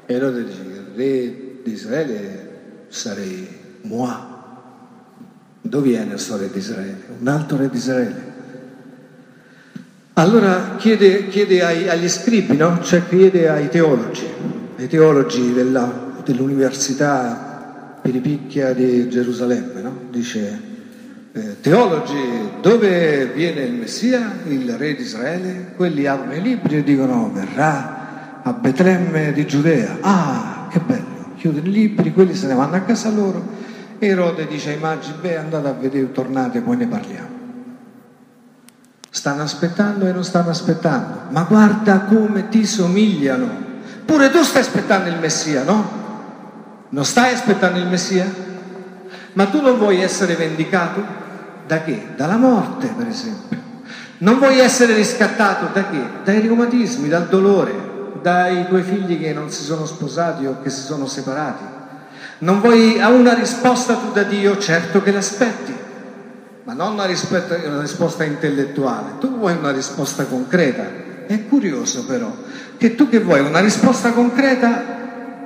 Erode 0.06 0.44
dice, 0.44 0.60
il 0.62 0.86
re 0.94 1.60
di 1.62 1.72
Israele 1.72 2.58
sarei 2.88 3.46
moi. 3.82 4.34
Dove 5.60 5.88
viene 5.88 6.12
la 6.12 6.18
storia 6.18 6.46
di 6.46 6.58
Israele? 6.58 7.02
Un 7.18 7.26
altro 7.26 7.56
re 7.56 7.68
di 7.68 7.76
Israele. 7.76 8.34
Allora 10.14 10.76
chiede, 10.78 11.28
chiede 11.28 11.62
ai, 11.62 11.88
agli 11.88 12.08
scribi, 12.08 12.56
no? 12.56 12.80
cioè 12.82 13.06
chiede 13.06 13.48
ai 13.48 13.68
teologi, 13.68 14.26
ai 14.78 14.86
teologi 14.86 15.52
della, 15.52 16.14
dell'Università 16.24 17.98
Piripicchia 18.00 18.72
di 18.72 19.10
Gerusalemme, 19.10 19.80
no? 19.82 19.98
dice 20.10 20.60
eh, 21.32 21.60
teologi 21.60 22.14
dove 22.62 23.26
viene 23.34 23.62
il 23.62 23.74
Messia, 23.74 24.38
il 24.46 24.72
re 24.78 24.94
di 24.94 25.02
Israele? 25.02 25.72
Quelli 25.76 26.06
aprono 26.06 26.34
i 26.34 26.40
libri 26.40 26.76
e 26.76 26.82
dicono 26.82 27.30
verrà 27.30 27.95
a 28.46 28.52
Betlemme 28.52 29.32
di 29.32 29.44
Giudea. 29.44 29.98
Ah, 30.00 30.68
che 30.70 30.78
bello, 30.78 31.34
chiudono 31.36 31.66
i 31.66 31.70
libri, 31.70 32.12
quelli 32.12 32.34
se 32.34 32.46
ne 32.46 32.54
vanno 32.54 32.76
a 32.76 32.80
casa 32.80 33.10
loro 33.10 33.44
e 33.98 34.06
Erode 34.06 34.46
dice 34.46 34.70
ai 34.70 34.78
magi, 34.78 35.12
beh 35.20 35.36
andate 35.36 35.68
a 35.68 35.72
vedere, 35.72 36.12
tornate, 36.12 36.60
poi 36.60 36.76
ne 36.76 36.86
parliamo. 36.86 37.34
Stanno 39.10 39.42
aspettando 39.42 40.06
e 40.06 40.12
non 40.12 40.22
stanno 40.22 40.50
aspettando, 40.50 41.22
ma 41.30 41.42
guarda 41.42 42.00
come 42.00 42.48
ti 42.48 42.64
somigliano. 42.64 43.64
Pure 44.04 44.30
tu 44.30 44.42
stai 44.42 44.60
aspettando 44.60 45.08
il 45.08 45.18
Messia, 45.18 45.64
no? 45.64 46.04
Non 46.90 47.04
stai 47.04 47.32
aspettando 47.32 47.78
il 47.78 47.88
Messia? 47.88 48.32
Ma 49.32 49.46
tu 49.46 49.60
non 49.60 49.76
vuoi 49.76 50.02
essere 50.02 50.34
vendicato? 50.34 51.02
Da 51.66 51.82
che? 51.82 52.10
Dalla 52.14 52.36
morte, 52.36 52.92
per 52.96 53.08
esempio. 53.08 53.58
Non 54.18 54.38
vuoi 54.38 54.60
essere 54.60 54.94
riscattato 54.94 55.70
da 55.72 55.88
che? 55.88 56.00
Dai 56.22 56.40
reumatismi, 56.40 57.08
dal 57.08 57.26
dolore, 57.26 57.85
dai 58.26 58.66
tuoi 58.66 58.82
figli 58.82 59.20
che 59.20 59.32
non 59.32 59.50
si 59.52 59.62
sono 59.62 59.86
sposati 59.86 60.46
o 60.46 60.56
che 60.60 60.68
si 60.68 60.80
sono 60.80 61.06
separati. 61.06 61.62
Non 62.38 62.60
vuoi 62.60 63.00
a 63.00 63.10
una 63.10 63.34
risposta 63.34 63.94
tu 63.94 64.10
da 64.10 64.24
Dio? 64.24 64.58
Certo 64.58 65.00
che 65.00 65.12
l'aspetti 65.12 65.74
ma 66.64 66.72
non 66.72 66.94
una 66.94 67.04
risposta, 67.04 67.56
una 67.64 67.80
risposta 67.80 68.24
intellettuale, 68.24 69.18
tu 69.20 69.38
vuoi 69.38 69.54
una 69.56 69.70
risposta 69.70 70.24
concreta. 70.24 70.82
È 71.24 71.46
curioso 71.46 72.04
però 72.04 72.34
che 72.76 72.96
tu 72.96 73.08
che 73.08 73.20
vuoi 73.20 73.38
una 73.38 73.60
risposta 73.60 74.10
concreta, 74.10 74.82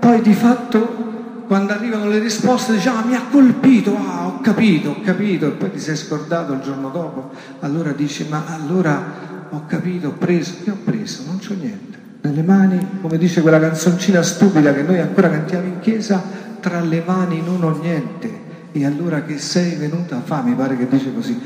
poi 0.00 0.22
di 0.22 0.32
fatto 0.32 1.08
quando 1.46 1.74
arrivano 1.74 2.08
le 2.08 2.18
risposte 2.18 2.72
dici 2.72 2.88
ah 2.88 3.04
mi 3.04 3.14
ha 3.14 3.24
colpito, 3.30 3.94
ah 3.94 4.26
ho 4.26 4.40
capito, 4.40 4.92
ho 4.92 5.00
capito, 5.02 5.48
e 5.48 5.50
poi 5.50 5.70
ti 5.70 5.78
sei 5.78 5.96
scordato 5.96 6.54
il 6.54 6.60
giorno 6.60 6.88
dopo, 6.88 7.30
allora 7.60 7.92
dici 7.92 8.26
ma 8.26 8.42
allora 8.46 9.02
ho 9.50 9.66
capito, 9.66 10.08
ho 10.08 10.12
preso, 10.12 10.54
che 10.64 10.70
ho 10.70 10.78
preso? 10.82 11.24
Non 11.26 11.38
c'ho 11.38 11.52
niente. 11.52 11.99
Nelle 12.22 12.42
mani, 12.42 12.98
come 13.00 13.16
dice 13.16 13.40
quella 13.40 13.58
canzoncina 13.58 14.22
stupida 14.22 14.74
che 14.74 14.82
noi 14.82 15.00
ancora 15.00 15.30
cantiamo 15.30 15.66
in 15.66 15.80
chiesa, 15.80 16.22
tra 16.60 16.80
le 16.80 17.02
mani 17.04 17.42
non 17.42 17.62
ho 17.62 17.78
niente 17.80 18.48
e 18.72 18.84
allora 18.84 19.22
che 19.22 19.38
sei 19.38 19.76
venuta 19.76 20.16
a 20.16 20.20
fare, 20.22 20.48
mi 20.48 20.54
pare 20.54 20.76
che 20.76 20.86
dice 20.86 21.12
così. 21.14 21.40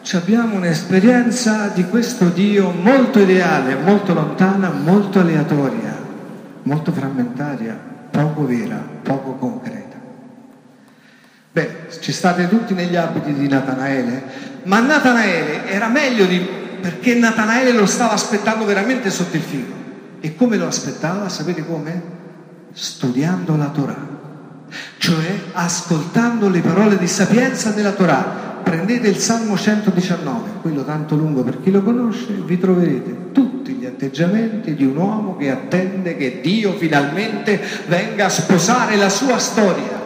Ci 0.00 0.16
abbiamo 0.16 0.56
un'esperienza 0.56 1.68
di 1.68 1.84
questo 1.84 2.28
Dio 2.28 2.70
molto 2.70 3.20
ideale, 3.20 3.74
molto 3.76 4.12
lontana, 4.12 4.70
molto 4.70 5.20
aleatoria, 5.20 5.96
molto 6.62 6.92
frammentaria, 6.92 7.78
poco 8.10 8.46
vera, 8.46 8.76
poco 9.02 9.32
concreta. 9.34 9.96
Beh, 11.52 11.86
ci 12.00 12.12
state 12.12 12.48
tutti 12.48 12.74
negli 12.74 12.96
abiti 12.96 13.32
di 13.32 13.46
Natanaele, 13.46 14.22
ma 14.64 14.80
Natanaele 14.80 15.66
era 15.68 15.88
meglio 15.88 16.24
di... 16.26 16.62
perché 16.84 17.14
Natanaele 17.14 17.72
lo 17.72 17.86
stava 17.86 18.12
aspettando 18.12 18.66
veramente 18.66 19.08
sotto 19.08 19.36
il 19.36 19.42
figo. 19.42 19.72
E 20.20 20.36
come 20.36 20.58
lo 20.58 20.66
aspettava? 20.66 21.30
Sapete 21.30 21.64
come? 21.64 22.02
Studiando 22.74 23.56
la 23.56 23.68
Torah 23.68 24.14
cioè 24.98 25.38
ascoltando 25.52 26.48
le 26.48 26.60
parole 26.60 26.98
di 26.98 27.06
sapienza 27.06 27.70
della 27.70 27.92
Torah. 27.92 28.42
Prendete 28.62 29.08
il 29.08 29.18
Salmo 29.18 29.56
119, 29.56 30.50
quello 30.62 30.84
tanto 30.84 31.14
lungo 31.16 31.42
per 31.42 31.60
chi 31.62 31.70
lo 31.70 31.82
conosce, 31.82 32.32
vi 32.32 32.58
troverete 32.58 33.32
tutti 33.32 33.72
gli 33.72 33.84
atteggiamenti 33.84 34.74
di 34.74 34.84
un 34.84 34.96
uomo 34.96 35.36
che 35.36 35.50
attende 35.50 36.16
che 36.16 36.40
Dio 36.42 36.72
finalmente 36.72 37.60
venga 37.86 38.26
a 38.26 38.30
sposare 38.30 38.96
la 38.96 39.10
sua 39.10 39.38
storia, 39.38 40.02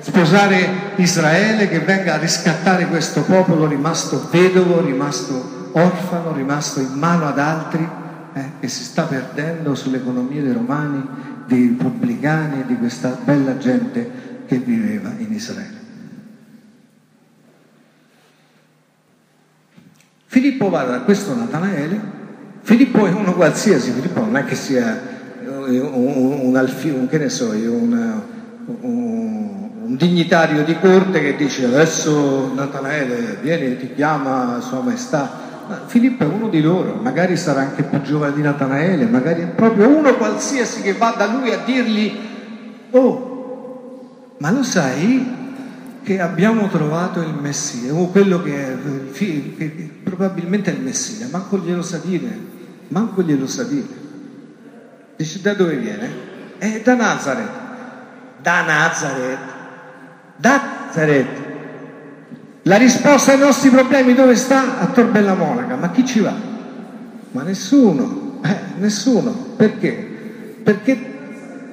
sposare 0.00 0.94
Israele, 0.96 1.68
che 1.68 1.80
venga 1.80 2.14
a 2.14 2.18
riscattare 2.18 2.86
questo 2.86 3.20
popolo 3.22 3.66
rimasto 3.66 4.26
vedovo, 4.30 4.80
rimasto 4.80 5.61
orfano, 5.72 6.32
rimasto 6.32 6.80
in 6.80 6.92
mano 6.92 7.26
ad 7.26 7.38
altri, 7.38 7.88
eh, 8.34 8.44
che 8.60 8.68
si 8.68 8.84
sta 8.84 9.02
perdendo 9.04 9.74
sull'economia 9.74 10.42
dei 10.42 10.52
romani 10.52 11.30
dei 11.46 11.68
pubblicani 11.68 12.60
e 12.60 12.66
di 12.66 12.76
questa 12.76 13.18
bella 13.22 13.58
gente 13.58 14.10
che 14.46 14.58
viveva 14.58 15.12
in 15.18 15.32
Israele. 15.32 15.80
Filippo 20.26 20.70
va 20.70 20.84
da 20.84 21.00
questo 21.00 21.34
Natanaele, 21.34 22.00
Filippo 22.62 23.06
è 23.06 23.12
uno 23.12 23.34
qualsiasi, 23.34 23.90
Filippo 23.90 24.20
non 24.20 24.36
è 24.36 24.44
che 24.44 24.54
sia 24.54 25.10
un, 25.44 25.78
un, 25.92 26.52
un, 26.52 26.52
un 26.52 27.08
che 27.08 27.18
ne 27.18 27.28
so 27.28 27.52
io, 27.52 27.72
un, 27.72 28.20
un, 28.80 29.96
dignitario 29.96 30.64
di 30.64 30.78
corte 30.78 31.20
che 31.20 31.36
dice 31.36 31.66
adesso 31.66 32.50
Natanaele 32.54 33.38
vieni, 33.42 33.76
ti 33.76 33.92
chiama 33.92 34.58
Sua 34.60 34.80
Maestà, 34.80 35.41
Filippo 35.86 36.24
è 36.24 36.26
uno 36.26 36.48
di 36.48 36.60
loro, 36.60 36.98
magari 37.00 37.36
sarà 37.36 37.60
anche 37.60 37.82
più 37.82 38.00
giovane 38.02 38.34
di 38.34 38.42
Natanaele, 38.42 39.06
magari 39.06 39.42
è 39.42 39.46
proprio 39.46 39.88
uno 39.88 40.14
qualsiasi 40.14 40.82
che 40.82 40.94
va 40.94 41.14
da 41.16 41.26
lui 41.26 41.52
a 41.52 41.58
dirgli, 41.64 42.18
oh, 42.90 44.34
ma 44.38 44.50
lo 44.50 44.62
sai 44.62 45.40
che 46.02 46.20
abbiamo 46.20 46.68
trovato 46.68 47.20
il 47.20 47.34
Messia, 47.34 47.92
o 47.94 48.08
quello 48.08 48.42
che, 48.42 48.72
è, 48.72 48.76
che 49.12 49.90
probabilmente 50.02 50.72
è 50.72 50.74
il 50.74 50.80
Messia, 50.80 51.28
manco 51.30 51.58
glielo 51.58 51.82
sa 51.82 51.98
dire, 51.98 52.36
manco 52.88 53.22
glielo 53.22 53.46
sa 53.46 53.62
dire. 53.62 54.00
Dice 55.16 55.40
da 55.40 55.54
dove 55.54 55.76
viene? 55.76 56.10
È 56.58 56.80
da 56.82 56.94
Nazareth, 56.94 57.50
da 58.40 58.62
Nazareth, 58.62 59.38
da 60.36 60.60
Nazareth. 60.86 61.41
La 62.64 62.76
risposta 62.76 63.32
ai 63.32 63.38
nostri 63.38 63.70
problemi 63.70 64.14
dove 64.14 64.36
sta? 64.36 64.78
A 64.78 64.86
Tor 64.86 65.06
Bella 65.06 65.34
Monaca. 65.34 65.74
Ma 65.74 65.90
chi 65.90 66.04
ci 66.06 66.20
va? 66.20 66.32
Ma 67.32 67.42
nessuno, 67.42 68.38
eh, 68.44 68.56
nessuno. 68.78 69.30
Perché? 69.56 69.90
Perché 70.62 71.12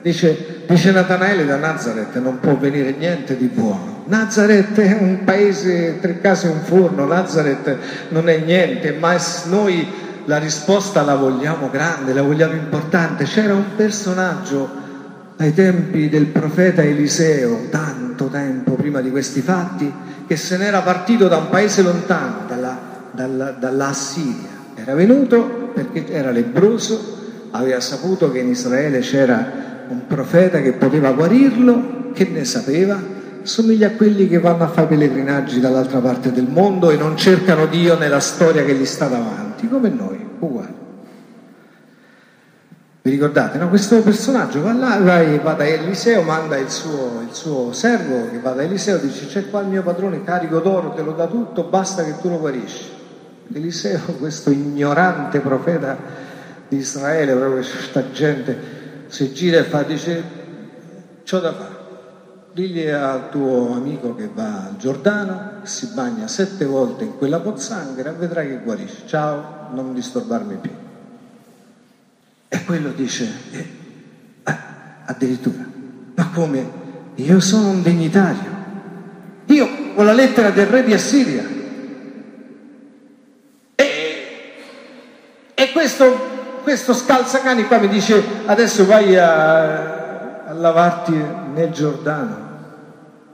dice, 0.01 0.63
dice 0.67 0.91
Natanaele 0.91 1.45
da 1.45 1.57
Nazareth 1.57 2.17
non 2.19 2.39
può 2.39 2.55
venire 2.57 2.95
niente 2.97 3.37
di 3.37 3.45
buono. 3.45 4.03
Nazareth 4.05 4.79
è 4.79 4.97
un 4.99 5.23
paese, 5.23 5.99
tre 5.99 6.19
case 6.21 6.47
e 6.47 6.51
un 6.51 6.61
forno, 6.61 7.05
Nazareth 7.05 7.77
non 8.09 8.27
è 8.27 8.39
niente, 8.39 8.93
ma 8.93 9.15
noi 9.45 9.87
la 10.25 10.39
risposta 10.39 11.03
la 11.03 11.15
vogliamo 11.15 11.69
grande, 11.69 12.13
la 12.13 12.23
vogliamo 12.23 12.53
importante. 12.53 13.25
C'era 13.25 13.53
un 13.53 13.75
personaggio 13.75 14.67
ai 15.37 15.53
tempi 15.53 16.09
del 16.09 16.25
profeta 16.25 16.81
Eliseo, 16.81 17.67
tanto 17.69 18.25
tempo 18.25 18.73
prima 18.73 19.01
di 19.01 19.11
questi 19.11 19.41
fatti, 19.41 19.91
che 20.29 20.35
se 20.35 20.57
n'era 20.57 20.81
partito 20.81 21.27
da 21.27 21.37
un 21.37 21.49
paese 21.49 21.81
lontano, 21.81 22.45
dalla, 22.47 22.77
dalla, 23.09 23.49
dalla 23.49 23.87
Assiria. 23.87 24.49
Era 24.75 24.93
venuto 24.93 25.71
perché 25.73 26.07
era 26.07 26.29
lebroso, 26.29 27.47
aveva 27.49 27.79
saputo 27.79 28.31
che 28.31 28.37
in 28.37 28.49
Israele 28.49 28.99
c'era 28.99 29.87
un 29.87 30.05
profeta 30.05 30.61
che 30.61 30.73
poteva 30.73 31.13
guarirlo, 31.13 32.11
che 32.13 32.25
ne 32.25 32.45
sapeva, 32.45 33.01
somiglia 33.41 33.87
a 33.87 33.91
quelli 33.93 34.27
che 34.27 34.37
vanno 34.37 34.65
a 34.65 34.67
fare 34.67 34.85
pellegrinaggi 34.85 35.59
dall'altra 35.59 35.97
parte 35.97 36.31
del 36.31 36.47
mondo 36.47 36.91
e 36.91 36.95
non 36.95 37.17
cercano 37.17 37.65
Dio 37.65 37.97
nella 37.97 38.19
storia 38.19 38.63
che 38.63 38.75
gli 38.75 38.85
sta 38.85 39.07
davanti, 39.07 39.67
come 39.67 39.89
noi, 39.89 40.23
uguali. 40.37 40.88
Vi 43.01 43.11
ricordate? 43.11 43.57
No? 43.57 43.69
Questo 43.69 44.01
personaggio 44.01 44.61
va 44.61 44.73
là, 44.73 44.99
va, 44.99 45.23
va 45.41 45.53
da 45.53 45.65
Eliseo, 45.65 46.21
manda 46.21 46.57
il 46.57 46.69
suo, 46.69 47.21
il 47.21 47.33
suo, 47.33 47.71
servo 47.71 48.29
che 48.29 48.39
va 48.39 48.51
da 48.51 48.63
Eliseo, 48.63 48.97
dice 48.97 49.25
c'è 49.27 49.49
qua 49.49 49.61
il 49.61 49.67
mio 49.67 49.83
padrone 49.83 50.21
carico 50.25 50.59
d'oro, 50.59 50.89
te 50.89 51.01
lo 51.01 51.13
dà 51.13 51.25
tutto, 51.27 51.63
basta 51.63 52.03
che 52.03 52.15
tu 52.19 52.27
lo 52.27 52.39
guarisci. 52.39 52.89
Eliseo, 53.53 53.99
questo 54.19 54.49
ignorante 54.49 55.39
profeta 55.39 55.95
di 56.67 56.75
Israele, 56.75 57.33
proprio 57.35 57.61
questa 57.61 58.11
gente, 58.11 58.57
si 59.07 59.31
gira 59.31 59.59
e 59.59 59.63
fa, 59.63 59.83
dice, 59.83 60.23
c'ho 61.23 61.39
da 61.39 61.53
fare. 61.53 61.77
Digli 62.51 62.89
al 62.89 63.29
tuo 63.29 63.75
amico 63.75 64.13
che 64.13 64.29
va 64.33 64.65
al 64.65 64.75
Giordano, 64.77 65.61
si 65.63 65.91
bagna 65.93 66.27
sette 66.27 66.65
volte 66.65 67.05
in 67.05 67.17
quella 67.17 67.39
pozzanghera, 67.39 68.11
vedrai 68.11 68.47
che 68.49 68.61
guarisce. 68.61 69.03
Ciao, 69.05 69.69
non 69.71 69.93
disturbarmi 69.93 70.55
più. 70.55 70.71
E 72.49 72.65
quello 72.65 72.89
dice, 72.89 73.31
eh, 73.51 73.67
addirittura, 75.05 75.63
ma 76.15 76.29
come? 76.33 76.77
Io 77.15 77.39
sono 77.39 77.69
un 77.69 77.83
dignitario. 77.83 78.57
Io 79.45 79.67
ho 79.95 80.03
la 80.03 80.13
lettera 80.13 80.49
del 80.49 80.65
re 80.65 80.83
di 80.83 80.93
Assiria. 80.93 81.43
E, 83.75 83.85
e 85.53 85.71
questo, 85.71 86.59
questo 86.63 86.93
scalzacani 86.93 87.65
qua 87.65 87.77
mi 87.77 87.87
dice, 87.87 88.21
adesso 88.45 88.85
vai 88.85 89.15
a, 89.15 90.45
a 90.45 90.53
lavarti 90.53 91.13
nel 91.53 91.71
Giordano. 91.71 92.47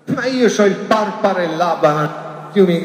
Ma 0.05 0.25
io 0.25 0.51
ho 0.55 0.65
il 0.65 0.75
parpare 0.75 1.45
e 1.45 1.55
l'abana, 1.55 2.49
fiumi 2.51 2.81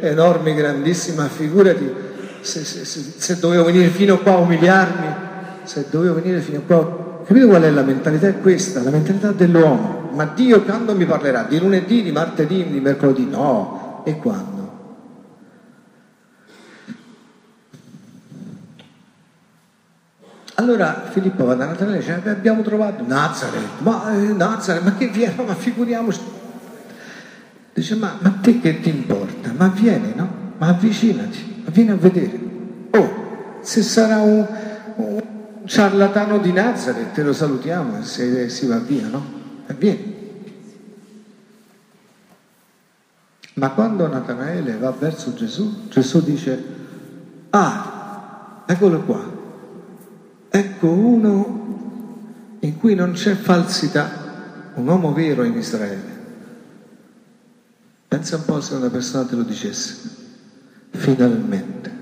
enormi, 0.00 0.54
grandissima, 0.54 1.28
figurati 1.28 2.06
se, 2.40 2.64
se, 2.64 2.84
se, 2.84 3.14
se 3.16 3.38
dovevo 3.38 3.64
venire 3.64 3.88
fino 3.88 4.18
qua 4.18 4.32
a 4.32 4.38
umiliarmi, 4.38 5.27
se 5.68 5.86
dovevo 5.90 6.14
venire 6.14 6.40
fino 6.40 6.62
qua 6.62 7.06
Capite 7.28 7.44
qual 7.44 7.60
è 7.60 7.70
la 7.70 7.82
mentalità? 7.82 8.26
È 8.26 8.40
questa, 8.40 8.82
la 8.82 8.88
mentalità 8.88 9.32
dell'uomo. 9.32 10.08
Ma 10.14 10.24
Dio 10.34 10.62
quando 10.62 10.94
mi 10.94 11.04
parlerà? 11.04 11.42
Di 11.42 11.58
lunedì, 11.58 12.02
di 12.02 12.10
martedì, 12.10 12.66
di 12.70 12.80
mercoledì? 12.80 13.28
No. 13.28 14.02
E 14.06 14.16
quando? 14.16 14.56
Allora 20.54 21.04
Filippo 21.10 21.44
va 21.44 21.54
da 21.54 21.66
Natale 21.66 21.96
e 21.96 21.98
dice, 21.98 22.22
abbiamo 22.24 22.62
trovato 22.62 23.04
Nazareth, 23.06 23.80
ma 23.80 24.10
eh, 24.14 24.32
Nazareth, 24.32 24.84
ma 24.84 24.94
che 24.94 25.08
viene? 25.08 25.34
Ma 25.44 25.54
figuriamoci. 25.54 26.20
Dice, 27.74 27.94
ma, 27.94 28.16
ma 28.20 28.38
te 28.40 28.58
che 28.58 28.80
ti 28.80 28.88
importa? 28.88 29.52
Ma 29.54 29.68
vieni, 29.68 30.14
no? 30.16 30.28
Ma 30.56 30.68
avvicinati, 30.68 31.64
vieni 31.66 31.90
a 31.90 31.96
vedere. 31.96 32.40
Oh, 32.92 33.58
se 33.60 33.82
sarà 33.82 34.16
un 34.16 34.46
ciarlatano 35.68 36.38
di 36.38 36.52
Nazareth, 36.52 37.12
te 37.12 37.22
lo 37.22 37.32
salutiamo 37.32 38.02
se 38.02 38.48
si 38.48 38.66
va 38.66 38.78
via, 38.78 39.06
no? 39.06 39.24
E 39.66 39.74
vieni. 39.74 40.16
Ma 43.54 43.70
quando 43.70 44.08
Natanaele 44.08 44.76
va 44.78 44.90
verso 44.90 45.34
Gesù, 45.34 45.88
Gesù 45.88 46.22
dice, 46.22 46.64
ah, 47.50 48.64
eccolo 48.66 49.02
qua, 49.02 49.36
Ecco 50.50 50.88
uno 50.88 52.56
in 52.60 52.78
cui 52.78 52.94
non 52.94 53.12
c'è 53.12 53.34
falsità, 53.34 54.72
un 54.74 54.88
uomo 54.88 55.12
vero 55.12 55.44
in 55.44 55.56
Israele. 55.56 56.16
Pensa 58.08 58.36
un 58.36 58.44
po' 58.44 58.60
se 58.60 58.74
una 58.74 58.88
persona 58.88 59.24
te 59.24 59.36
lo 59.36 59.42
dicesse, 59.42 59.96
finalmente. 60.90 61.96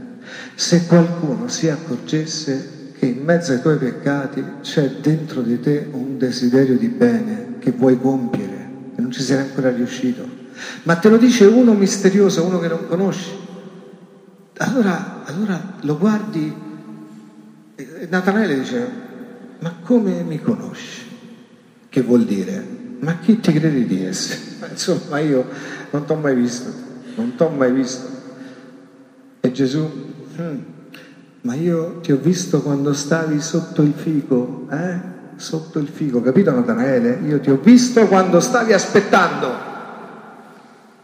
Se 0.54 0.86
qualcuno 0.86 1.48
si 1.48 1.68
accorgesse 1.68 2.75
in 3.06 3.24
mezzo 3.24 3.52
ai 3.52 3.60
tuoi 3.60 3.76
peccati 3.76 4.42
c'è 4.60 4.88
dentro 5.00 5.42
di 5.42 5.60
te 5.60 5.88
un 5.90 6.18
desiderio 6.18 6.76
di 6.76 6.88
bene 6.88 7.56
che 7.58 7.72
vuoi 7.72 8.00
compiere 8.00 8.68
e 8.96 9.00
non 9.00 9.10
ci 9.10 9.22
sei 9.22 9.38
ancora 9.38 9.70
riuscito, 9.70 10.26
ma 10.84 10.96
te 10.96 11.08
lo 11.08 11.16
dice 11.16 11.44
uno 11.46 11.74
misterioso, 11.74 12.44
uno 12.44 12.58
che 12.58 12.68
non 12.68 12.86
conosci, 12.86 13.30
allora, 14.58 15.24
allora 15.24 15.74
lo 15.80 15.98
guardi 15.98 16.64
e 17.74 18.06
Natanaele 18.08 18.58
dice, 18.58 18.88
ma 19.58 19.74
come 19.82 20.22
mi 20.22 20.40
conosci? 20.40 21.04
Che 21.88 22.00
vuol 22.02 22.24
dire? 22.24 22.64
Ma 23.00 23.18
chi 23.18 23.38
ti 23.38 23.52
credi 23.52 23.86
di 23.86 24.02
essere? 24.02 24.40
Ma 24.60 24.68
insomma 24.68 25.18
io 25.18 25.46
non 25.90 26.06
ti 26.06 26.12
ho 26.12 26.16
mai 26.16 26.34
visto, 26.34 26.72
non 27.16 27.34
ti 27.36 27.42
ho 27.42 27.50
mai 27.50 27.72
visto. 27.72 28.08
E 29.40 29.52
Gesù, 29.52 29.88
hmm, 30.40 30.58
ma 31.46 31.54
io 31.54 32.00
ti 32.02 32.10
ho 32.10 32.18
visto 32.20 32.60
quando 32.60 32.92
stavi 32.92 33.40
sotto 33.40 33.82
il 33.82 33.92
fico, 33.94 34.66
eh? 34.68 35.14
Sotto 35.36 35.78
il 35.78 35.86
fico, 35.86 36.20
capito 36.20 36.50
Natanaele? 36.50 37.20
Io 37.24 37.38
ti 37.38 37.50
ho 37.50 37.60
visto 37.62 38.04
quando 38.08 38.40
stavi 38.40 38.72
aspettando. 38.72 39.54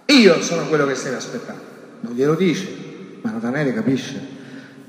Io 0.07 0.43
sono 0.43 0.67
quello 0.67 0.85
che 0.85 0.97
stavi 0.97 1.15
aspettando. 1.15 1.63
Non 2.01 2.15
glielo 2.15 2.35
dice, 2.35 2.69
ma 3.23 3.31
Natanaele 3.31 3.73
capisce. 3.73 4.21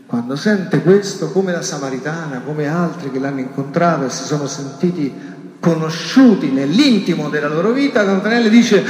Quando 0.08 0.36
sente 0.36 0.82
questo, 0.82 1.30
come 1.30 1.52
la 1.52 1.62
Samaritana, 1.62 2.42
come 2.44 2.68
altri 2.68 3.12
che 3.12 3.20
l'hanno 3.20 3.42
incontrata 3.42 4.08
e 4.08 4.10
si 4.10 4.24
sono 4.24 4.48
sentiti 4.48 5.14
conosciuti 5.60 6.50
nell'intimo 6.50 7.30
della 7.30 7.48
loro 7.48 7.74
vita, 7.74 8.02
Natanelli 8.04 8.50
dice 8.50 8.84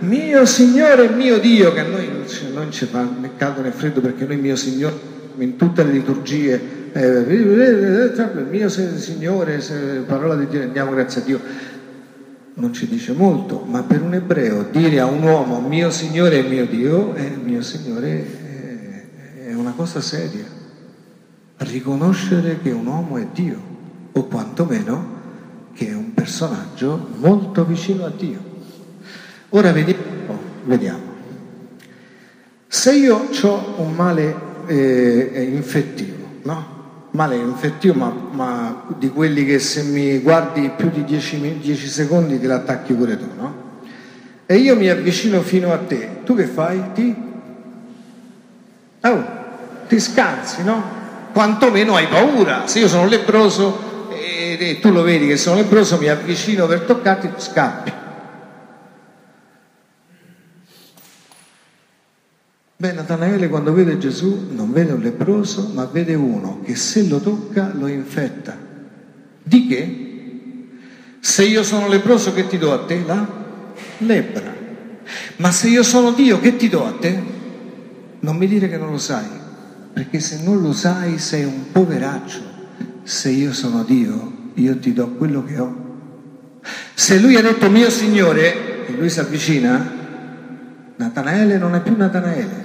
mio 0.00 0.46
Signore 0.46 1.06
e 1.06 1.14
mio 1.14 1.40
Dio, 1.40 1.72
che 1.72 1.80
a 1.80 1.88
noi 1.88 2.08
non 2.54 2.70
ci 2.70 2.86
fa 2.86 3.02
né 3.02 3.32
caldo 3.36 3.60
né 3.60 3.72
freddo 3.72 4.00
perché 4.00 4.24
noi 4.24 4.36
mio 4.36 4.54
Signore 4.54 5.18
in 5.38 5.56
tutte 5.56 5.84
le 5.84 5.92
liturgie, 5.92 6.60
eh, 6.92 8.44
mio 8.48 8.68
Signore, 8.68 9.62
parola 10.06 10.36
di 10.36 10.46
Dio, 10.48 10.62
andiamo 10.62 10.90
grazie 10.92 11.20
a 11.20 11.24
Dio. 11.24 11.40
Non 12.54 12.72
ci 12.72 12.86
dice 12.88 13.12
molto, 13.12 13.64
ma 13.66 13.82
per 13.82 14.02
un 14.02 14.14
ebreo 14.14 14.66
dire 14.70 15.00
a 15.00 15.06
un 15.06 15.22
uomo 15.22 15.60
mio 15.60 15.90
Signore 15.90 16.38
e 16.38 16.42
mio 16.42 16.66
Dio 16.66 17.14
è 17.14 17.30
mio 17.42 17.62
Signore 17.62 18.38
è 19.46 19.54
una 19.54 19.72
cosa 19.72 20.00
seria. 20.00 20.44
Riconoscere 21.58 22.58
che 22.62 22.70
un 22.70 22.86
uomo 22.86 23.16
è 23.16 23.26
Dio, 23.32 23.60
o 24.12 24.24
quantomeno 24.24 25.18
che 25.72 25.88
è 25.88 25.94
un 25.94 26.12
personaggio 26.14 27.08
molto 27.18 27.64
vicino 27.64 28.04
a 28.04 28.10
Dio. 28.10 28.38
Ora 29.50 29.72
vediamo, 29.72 30.38
vediamo. 30.64 31.08
Se 32.66 32.94
io 32.94 33.28
ho 33.42 33.74
un 33.78 33.94
male 33.94 34.48
eh, 34.70 35.48
infettivo, 35.52 36.24
no? 36.44 36.78
Male 37.10 37.34
infettivo, 37.34 37.94
ma, 37.94 38.14
ma, 38.30 38.84
di 38.98 39.08
quelli 39.08 39.44
che 39.44 39.58
se 39.58 39.82
mi 39.82 40.18
guardi 40.18 40.70
più 40.76 40.90
di 40.90 41.04
10 41.04 41.88
secondi 41.88 42.38
te 42.38 42.46
l'attacchi 42.46 42.92
pure 42.92 43.18
tu, 43.18 43.26
no? 43.36 43.68
E 44.46 44.56
io 44.56 44.76
mi 44.76 44.88
avvicino 44.88 45.40
fino 45.42 45.72
a 45.72 45.78
te, 45.78 46.20
tu 46.24 46.36
che 46.36 46.44
fai? 46.44 46.82
Ti? 46.94 47.16
Oh, 49.02 49.24
ti 49.88 49.98
scansi, 49.98 50.62
no? 50.62 50.98
Quantomeno 51.32 51.96
hai 51.96 52.06
paura. 52.06 52.66
Se 52.66 52.78
io 52.78 52.88
sono 52.88 53.06
lebroso 53.06 54.08
e, 54.10 54.56
e 54.58 54.78
tu 54.80 54.92
lo 54.92 55.02
vedi 55.02 55.26
che 55.26 55.36
sono 55.36 55.56
lebroso, 55.56 55.98
mi 55.98 56.08
avvicino 56.08 56.66
per 56.66 56.82
toccarti, 56.82 57.30
scappi. 57.38 57.92
Beh, 62.80 62.92
Natanaele 62.92 63.50
quando 63.50 63.74
vede 63.74 63.98
Gesù 63.98 64.48
non 64.52 64.72
vede 64.72 64.92
un 64.92 65.02
lebroso, 65.02 65.70
ma 65.74 65.84
vede 65.84 66.14
uno 66.14 66.62
che 66.64 66.74
se 66.74 67.06
lo 67.06 67.18
tocca 67.18 67.72
lo 67.74 67.86
infetta. 67.86 68.56
Di 69.42 69.66
che? 69.66 70.08
Se 71.20 71.44
io 71.44 71.62
sono 71.62 71.88
lebroso, 71.88 72.32
che 72.32 72.46
ti 72.46 72.56
do 72.56 72.72
a 72.72 72.84
te? 72.86 73.02
La 73.04 73.28
lebbra. 73.98 74.54
Ma 75.36 75.50
se 75.50 75.68
io 75.68 75.82
sono 75.82 76.12
Dio, 76.12 76.40
che 76.40 76.56
ti 76.56 76.70
do 76.70 76.86
a 76.86 76.92
te? 76.98 77.22
Non 78.20 78.36
mi 78.36 78.46
dire 78.46 78.70
che 78.70 78.78
non 78.78 78.90
lo 78.90 78.98
sai 78.98 79.40
perché 79.92 80.20
se 80.20 80.40
non 80.42 80.62
lo 80.62 80.72
sai 80.72 81.18
sei 81.18 81.44
un 81.44 81.72
poveraccio. 81.72 82.58
Se 83.02 83.28
io 83.28 83.52
sono 83.52 83.82
Dio, 83.82 84.52
io 84.54 84.78
ti 84.78 84.92
do 84.92 85.08
quello 85.10 85.44
che 85.44 85.58
ho. 85.58 85.88
Se 86.94 87.18
lui 87.18 87.36
ha 87.36 87.42
detto 87.42 87.68
mio 87.70 87.90
Signore, 87.90 88.86
e 88.86 88.92
lui 88.92 89.10
si 89.10 89.20
avvicina, 89.20 89.98
Natanaele 90.96 91.58
non 91.58 91.74
è 91.74 91.80
più 91.80 91.96
Natanaele, 91.96 92.59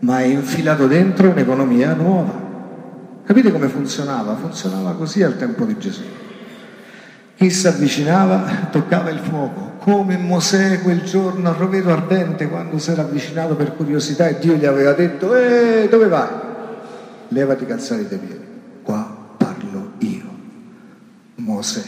ma 0.00 0.20
è 0.20 0.24
infilato 0.24 0.86
dentro 0.86 1.30
un'economia 1.30 1.94
nuova. 1.94 2.48
Capite 3.24 3.52
come 3.52 3.68
funzionava? 3.68 4.34
Funzionava 4.36 4.94
così 4.94 5.22
al 5.22 5.36
tempo 5.36 5.64
di 5.64 5.78
Gesù. 5.78 6.02
Chi 7.36 7.50
si 7.50 7.66
avvicinava 7.66 8.68
toccava 8.70 9.10
il 9.10 9.18
fuoco, 9.18 9.76
come 9.78 10.16
Mosè 10.18 10.82
quel 10.82 11.02
giorno 11.04 11.48
a 11.48 11.52
roveto 11.52 11.90
ardente 11.90 12.48
quando 12.48 12.78
si 12.78 12.90
era 12.90 13.02
avvicinato 13.02 13.56
per 13.56 13.74
curiosità 13.76 14.28
e 14.28 14.38
Dio 14.38 14.54
gli 14.54 14.66
aveva 14.66 14.92
detto, 14.92 15.34
eh, 15.34 15.88
dove 15.88 16.08
vai? 16.08 16.28
Levati 17.28 17.64
calzare 17.64 18.02
i 18.02 18.08
tuoi 18.08 18.20
piedi. 18.20 18.44
Qua 18.82 19.16
parlo 19.36 19.92
io, 19.98 20.24
Mosè. 21.36 21.82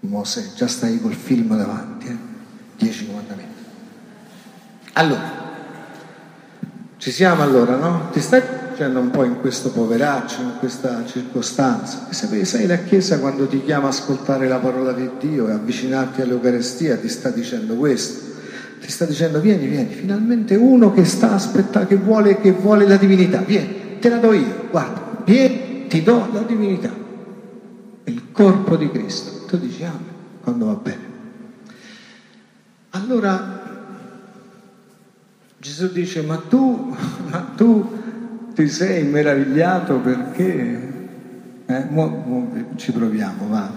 Mosè, 0.00 0.52
già 0.54 0.66
stai 0.66 1.00
col 1.00 1.14
film 1.14 1.56
davanti, 1.56 2.06
eh? 2.08 2.16
Dieci 2.76 3.06
comandamenti. 3.06 3.62
Allora, 4.92 5.47
ci 6.98 7.10
siamo 7.12 7.42
allora, 7.42 7.76
no? 7.76 8.08
Ti 8.12 8.20
stai 8.20 8.42
facendo 8.70 8.98
un 9.00 9.10
po' 9.10 9.24
in 9.24 9.40
questo 9.40 9.70
poveraccio, 9.70 10.40
in 10.42 10.52
questa 10.58 11.04
circostanza. 11.06 12.08
E 12.10 12.12
sapete, 12.12 12.44
sai, 12.44 12.66
la 12.66 12.78
Chiesa 12.78 13.18
quando 13.18 13.46
ti 13.46 13.62
chiama 13.64 13.86
a 13.86 13.90
ascoltare 13.90 14.46
la 14.48 14.58
parola 14.58 14.92
di 14.92 15.08
Dio 15.18 15.48
e 15.48 15.52
avvicinarti 15.52 16.20
all'Eucarestia 16.20 16.96
ti 16.96 17.08
sta 17.08 17.30
dicendo 17.30 17.74
questo. 17.74 18.26
Ti 18.80 18.90
sta 18.90 19.04
dicendo 19.04 19.40
vieni, 19.40 19.66
vieni, 19.66 19.92
finalmente 19.92 20.54
uno 20.54 20.92
che 20.92 21.04
sta 21.04 21.32
aspettando, 21.32 21.88
che 21.88 21.96
vuole, 21.96 22.40
che 22.40 22.52
vuole 22.52 22.86
la 22.86 22.96
divinità, 22.96 23.38
vieni, 23.38 23.98
te 23.98 24.08
la 24.08 24.18
do 24.18 24.32
io, 24.32 24.68
guarda, 24.70 25.22
vieni, 25.24 25.86
ti 25.88 26.02
do 26.02 26.28
la 26.32 26.42
divinità, 26.42 26.90
il 28.04 28.22
corpo 28.32 28.76
di 28.76 28.90
Cristo. 28.90 29.44
Tu 29.46 29.58
dici 29.58 29.82
amen 29.82 30.16
quando 30.42 30.66
va 30.66 30.74
bene. 30.74 31.06
Allora 32.90 33.57
Gesù 35.60 35.90
dice, 35.90 36.22
ma 36.22 36.40
tu, 36.48 36.96
ma 37.30 37.52
tu 37.56 38.50
ti 38.54 38.68
sei 38.68 39.04
meravigliato 39.04 39.96
perché? 39.96 40.96
Eh, 41.66 41.84
mo, 41.90 42.06
mo 42.06 42.52
ci 42.76 42.92
proviamo, 42.92 43.48
va. 43.48 43.70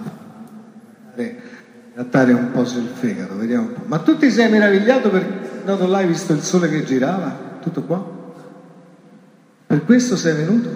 Grattare 1.93 2.33
un 2.33 2.51
po' 2.51 2.65
sul 2.65 2.87
fegato, 2.87 3.35
vediamo 3.35 3.67
un 3.67 3.73
po'. 3.73 3.81
Ma 3.85 3.99
tu 3.99 4.17
ti 4.17 4.29
sei 4.29 4.49
meravigliato 4.49 5.09
perché 5.09 5.49
andato 5.61 5.87
là 5.87 5.99
hai 5.99 6.07
visto 6.07 6.33
il 6.33 6.41
sole 6.41 6.69
che 6.69 6.83
girava? 6.83 7.57
Tutto 7.61 7.83
qua? 7.83 8.19
Per 9.67 9.85
questo 9.85 10.15
sei 10.17 10.35
venuto? 10.35 10.69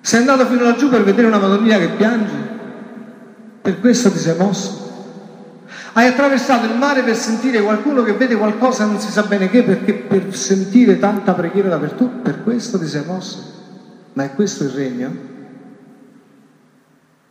Sei 0.00 0.20
andato 0.20 0.46
fino 0.46 0.62
laggiù 0.62 0.88
per 0.88 1.02
vedere 1.02 1.26
una 1.26 1.38
Madonnina 1.38 1.78
che 1.78 1.90
piange? 1.90 2.34
Per 3.60 3.80
questo 3.80 4.10
ti 4.10 4.18
sei 4.18 4.36
mosso? 4.36 4.89
Hai 5.92 6.06
attraversato 6.06 6.66
il 6.66 6.76
mare 6.76 7.02
per 7.02 7.16
sentire 7.16 7.60
qualcuno 7.60 8.04
che 8.04 8.12
vede 8.12 8.36
qualcosa 8.36 8.86
non 8.86 9.00
si 9.00 9.10
sa 9.10 9.22
bene 9.22 9.50
che, 9.50 9.64
perché 9.64 9.94
per 9.94 10.34
sentire 10.34 10.98
tanta 10.98 11.34
preghiera 11.34 11.68
dappertutto, 11.68 12.20
per 12.22 12.44
questo 12.44 12.78
ti 12.78 12.86
sei 12.86 13.04
mosso? 13.04 13.58
Ma 14.12 14.24
è 14.24 14.34
questo 14.34 14.64
il 14.64 14.70
regno? 14.70 15.28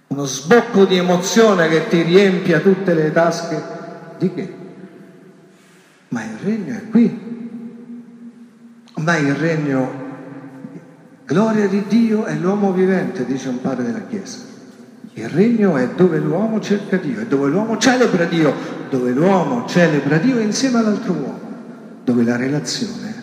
Uno 0.08 0.26
sbocco 0.26 0.86
di 0.86 0.98
emozione 0.98 1.70
che 1.70 1.88
ti 1.88 2.02
riempia 2.02 2.60
tutte 2.60 2.94
le 2.94 3.12
tasche? 3.14 3.64
Di 4.18 4.34
che? 4.34 4.56
Ma 6.10 6.24
il 6.24 6.38
regno 6.44 6.76
è 6.76 6.90
qui. 6.90 7.28
Ma 8.96 9.16
il 9.16 9.34
regno, 9.36 9.92
gloria 11.26 11.68
di 11.68 11.86
Dio 11.88 12.26
è 12.26 12.34
l'uomo 12.36 12.74
vivente, 12.74 13.24
dice 13.26 13.48
un 13.48 13.62
padre 13.62 13.86
della 13.86 14.06
Chiesa. 14.10 14.49
Il 15.14 15.28
regno 15.30 15.76
è 15.76 15.90
dove 15.96 16.20
l'uomo 16.20 16.60
cerca 16.60 16.98
Dio, 16.98 17.20
è 17.20 17.26
dove 17.26 17.50
l'uomo 17.50 17.78
celebra 17.78 18.26
Dio, 18.26 18.54
dove 18.90 19.12
l'uomo 19.12 19.66
celebra 19.68 20.18
Dio 20.18 20.40
insieme 20.40 20.80
all'altro 20.80 21.14
uomo, 21.14 21.40
dove 22.04 22.24
la 22.24 22.36
relazione 22.36 23.16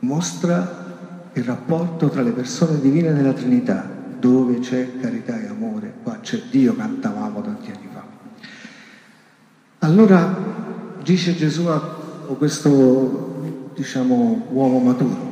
mostra 0.00 1.30
il 1.32 1.44
rapporto 1.44 2.08
tra 2.08 2.22
le 2.22 2.32
persone 2.32 2.80
divine 2.80 3.12
della 3.12 3.32
Trinità, 3.32 3.88
dove 4.18 4.58
c'è 4.58 4.98
carità 5.00 5.40
e 5.40 5.46
amore, 5.46 5.94
qua 6.02 6.18
c'è 6.20 6.42
Dio, 6.50 6.74
cantavamo 6.74 7.40
tanti 7.40 7.70
anni 7.70 7.88
fa. 7.92 8.04
Allora 9.86 10.36
dice 11.02 11.36
Gesù 11.36 11.66
a 11.66 11.80
questo, 12.36 13.70
diciamo, 13.74 14.46
uomo 14.50 14.78
maturo, 14.80 15.27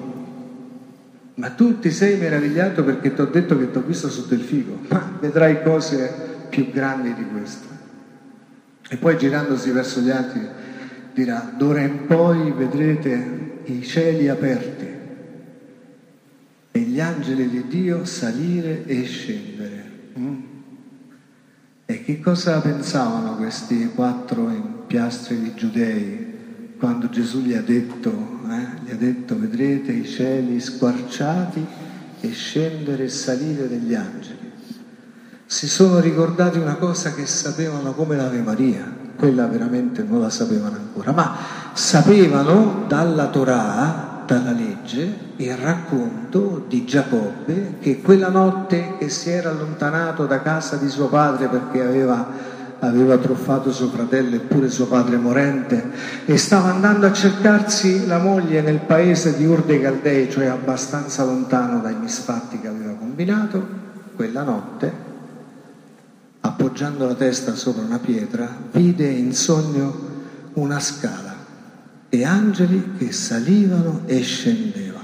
ma 1.36 1.50
tu 1.50 1.78
ti 1.78 1.90
sei 1.90 2.18
meravigliato 2.18 2.82
perché 2.84 3.12
ti 3.14 3.20
ho 3.20 3.26
detto 3.26 3.58
che 3.58 3.70
ti 3.70 3.78
ho 3.78 3.82
visto 3.82 4.08
sotto 4.08 4.34
il 4.34 4.40
figo, 4.40 4.80
ma 4.88 5.18
vedrai 5.20 5.62
cose 5.62 6.10
più 6.48 6.70
grandi 6.70 7.14
di 7.14 7.26
queste. 7.26 7.66
E 8.88 8.96
poi 8.96 9.18
girandosi 9.18 9.70
verso 9.70 10.00
gli 10.00 10.10
altri 10.10 10.40
dirà, 11.12 11.52
d'ora 11.56 11.80
in 11.80 12.06
poi 12.06 12.52
vedrete 12.52 13.60
i 13.64 13.82
cieli 13.82 14.28
aperti 14.28 14.86
e 16.70 16.78
gli 16.78 17.00
angeli 17.00 17.48
di 17.48 17.66
Dio 17.68 18.04
salire 18.04 18.84
e 18.86 19.04
scendere. 19.04 19.90
Mm? 20.18 20.34
E 21.86 22.04
che 22.04 22.20
cosa 22.20 22.60
pensavano 22.60 23.36
questi 23.36 23.90
quattro 23.94 24.84
piastri 24.86 25.40
di 25.40 25.54
giudei 25.54 26.34
quando 26.78 27.08
Gesù 27.08 27.40
gli 27.40 27.54
ha 27.54 27.62
detto, 27.62 28.35
gli 28.86 28.92
ha 28.92 28.96
detto 28.96 29.36
vedrete 29.36 29.90
i 29.90 30.06
cieli 30.06 30.60
squarciati 30.60 31.66
e 32.20 32.30
scendere 32.30 33.04
e 33.04 33.08
salire 33.08 33.68
degli 33.68 33.94
angeli. 33.94 34.52
Si 35.44 35.66
sono 35.66 35.98
ricordati 35.98 36.58
una 36.58 36.76
cosa 36.76 37.12
che 37.12 37.26
sapevano 37.26 37.94
come 37.94 38.14
l'Ave 38.14 38.42
Maria, 38.42 38.84
quella 39.16 39.46
veramente 39.46 40.04
non 40.04 40.20
la 40.20 40.30
sapevano 40.30 40.76
ancora, 40.76 41.10
ma 41.10 41.36
sapevano 41.72 42.84
dalla 42.86 43.26
Torah, 43.26 44.22
dalla 44.24 44.52
legge, 44.52 45.18
il 45.36 45.56
racconto 45.56 46.64
di 46.68 46.84
Giacobbe 46.84 47.78
che 47.80 48.00
quella 48.00 48.28
notte 48.28 48.94
che 48.98 49.08
si 49.08 49.30
era 49.30 49.50
allontanato 49.50 50.26
da 50.26 50.42
casa 50.42 50.76
di 50.76 50.88
suo 50.88 51.08
padre 51.08 51.48
perché 51.48 51.82
aveva 51.82 52.45
aveva 52.80 53.16
truffato 53.16 53.72
suo 53.72 53.88
fratello 53.88 54.36
e 54.36 54.40
pure 54.40 54.68
suo 54.70 54.86
padre 54.86 55.16
morente 55.16 55.90
e 56.24 56.36
stava 56.36 56.72
andando 56.72 57.06
a 57.06 57.12
cercarsi 57.12 58.06
la 58.06 58.18
moglie 58.18 58.60
nel 58.60 58.80
paese 58.80 59.36
di 59.36 59.46
Ur 59.46 59.64
dei 59.64 59.80
Caldei, 59.80 60.30
cioè 60.30 60.46
abbastanza 60.46 61.24
lontano 61.24 61.80
dai 61.80 61.96
misfatti 61.96 62.60
che 62.60 62.68
aveva 62.68 62.92
combinato, 62.92 63.84
quella 64.14 64.42
notte, 64.42 64.92
appoggiando 66.40 67.06
la 67.06 67.14
testa 67.14 67.54
sopra 67.54 67.82
una 67.82 67.98
pietra, 67.98 68.48
vide 68.72 69.08
in 69.08 69.34
sogno 69.34 70.14
una 70.54 70.80
scala 70.80 71.34
e 72.08 72.24
angeli 72.24 72.92
che 72.98 73.12
salivano 73.12 74.02
e 74.06 74.20
scendevano. 74.20 74.94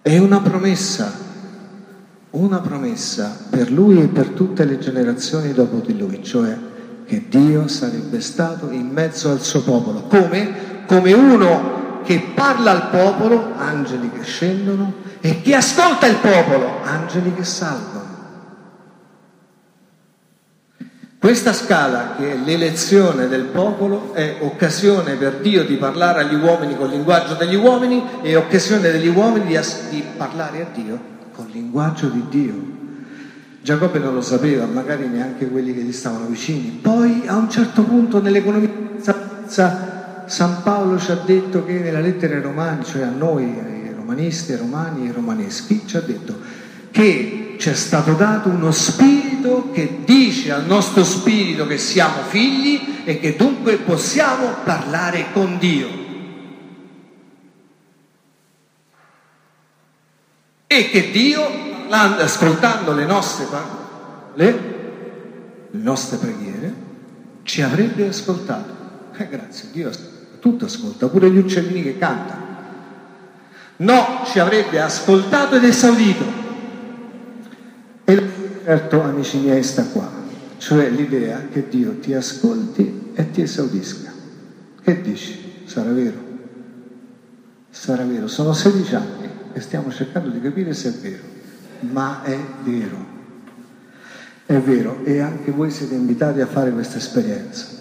È 0.00 0.18
una 0.18 0.40
promessa 0.40 1.21
una 2.32 2.60
promessa 2.60 3.36
per 3.50 3.70
lui 3.70 4.00
e 4.00 4.06
per 4.06 4.28
tutte 4.28 4.64
le 4.64 4.78
generazioni 4.78 5.52
dopo 5.52 5.78
di 5.78 5.96
lui, 5.96 6.22
cioè 6.22 6.56
che 7.04 7.26
Dio 7.28 7.68
sarebbe 7.68 8.20
stato 8.20 8.70
in 8.70 8.88
mezzo 8.88 9.30
al 9.30 9.40
suo 9.40 9.62
popolo. 9.62 10.02
Come? 10.02 10.84
Come 10.86 11.12
uno 11.12 12.00
che 12.04 12.32
parla 12.34 12.70
al 12.70 12.88
popolo, 12.90 13.52
angeli 13.56 14.10
che 14.10 14.22
scendono, 14.22 14.94
e 15.20 15.42
che 15.42 15.54
ascolta 15.54 16.06
il 16.06 16.16
popolo, 16.16 16.80
angeli 16.82 17.34
che 17.34 17.44
salgono. 17.44 18.00
Questa 21.18 21.52
scala, 21.52 22.14
che 22.16 22.32
è 22.32 22.36
l'elezione 22.36 23.28
del 23.28 23.44
popolo, 23.44 24.14
è 24.14 24.38
occasione 24.40 25.14
per 25.14 25.36
Dio 25.40 25.64
di 25.64 25.76
parlare 25.76 26.20
agli 26.20 26.34
uomini 26.34 26.76
col 26.76 26.88
linguaggio 26.88 27.34
degli 27.34 27.54
uomini 27.54 28.02
e 28.22 28.34
occasione 28.36 28.90
degli 28.90 29.06
uomini 29.06 29.46
di, 29.46 29.60
di 29.90 30.04
parlare 30.16 30.62
a 30.62 30.66
Dio 30.74 31.11
col 31.32 31.46
linguaggio 31.52 32.08
di 32.08 32.24
Dio. 32.28 32.80
Giacobbe 33.62 33.98
non 33.98 34.14
lo 34.14 34.20
sapeva, 34.22 34.66
magari 34.66 35.06
neanche 35.06 35.48
quelli 35.48 35.72
che 35.74 35.82
gli 35.82 35.92
stavano 35.92 36.26
vicini. 36.26 36.78
Poi 36.82 37.22
a 37.26 37.36
un 37.36 37.48
certo 37.48 37.82
punto 37.82 38.20
nell'economia 38.20 38.68
San 39.46 40.62
Paolo 40.62 40.98
ci 40.98 41.10
ha 41.10 41.16
detto 41.16 41.64
che 41.64 41.74
nella 41.74 42.00
lettera 42.00 42.34
ai 42.34 42.42
Romani, 42.42 42.84
cioè 42.84 43.02
a 43.02 43.10
noi, 43.10 43.44
ai 43.44 43.92
romanisti, 43.94 44.52
ai 44.52 44.58
romani, 44.58 45.06
ai 45.06 45.12
romaneschi, 45.12 45.82
ci 45.84 45.96
ha 45.96 46.00
detto 46.00 46.38
che 46.90 47.56
ci 47.58 47.68
è 47.68 47.74
stato 47.74 48.14
dato 48.14 48.48
uno 48.48 48.72
spirito 48.72 49.70
che 49.72 49.98
dice 50.04 50.52
al 50.52 50.64
nostro 50.66 51.04
spirito 51.04 51.66
che 51.66 51.78
siamo 51.78 52.22
figli 52.28 53.02
e 53.04 53.18
che 53.18 53.36
dunque 53.36 53.76
possiamo 53.76 54.54
parlare 54.64 55.26
con 55.32 55.58
Dio. 55.58 56.01
E 60.78 60.90
che 60.90 61.10
Dio, 61.10 61.42
ascoltando 61.88 62.92
le 62.92 63.04
nostre, 63.04 63.46
le, 64.34 64.50
le 65.70 65.82
nostre 65.82 66.16
preghiere, 66.16 66.74
ci 67.42 67.62
avrebbe 67.62 68.08
ascoltato. 68.08 68.80
Eh, 69.16 69.28
grazie, 69.28 69.68
Dio 69.72 69.90
tutto 70.40 70.64
ascolta, 70.64 71.06
pure 71.08 71.30
gli 71.30 71.38
uccellini 71.38 71.82
che 71.82 71.98
cantano. 71.98 72.40
No, 73.76 74.22
ci 74.24 74.38
avrebbe 74.38 74.80
ascoltato 74.80 75.56
ed 75.56 75.64
esaudito. 75.64 76.24
E 78.04 78.30
certo, 78.64 79.02
amici 79.02 79.38
miei, 79.38 79.62
sta 79.62 79.84
qua, 79.84 80.10
cioè 80.56 80.88
l'idea 80.88 81.46
che 81.50 81.68
Dio 81.68 81.98
ti 81.98 82.12
ascolti 82.14 83.12
e 83.14 83.30
ti 83.30 83.42
esaudisca. 83.42 84.12
Che 84.82 85.00
dici? 85.00 85.62
Sarà 85.64 85.90
vero? 85.90 86.30
Sarà 87.70 88.04
vero, 88.04 88.26
sono 88.26 88.52
16 88.52 88.94
anni 88.94 89.21
e 89.52 89.60
stiamo 89.60 89.90
cercando 89.90 90.28
di 90.28 90.40
capire 90.40 90.74
se 90.74 90.88
è 90.88 90.92
vero, 90.92 91.22
ma 91.80 92.22
è 92.22 92.38
vero. 92.62 93.20
È 94.44 94.58
vero 94.58 95.04
e 95.04 95.20
anche 95.20 95.50
voi 95.50 95.70
siete 95.70 95.94
invitati 95.94 96.40
a 96.40 96.46
fare 96.46 96.72
questa 96.72 96.98
esperienza. 96.98 97.80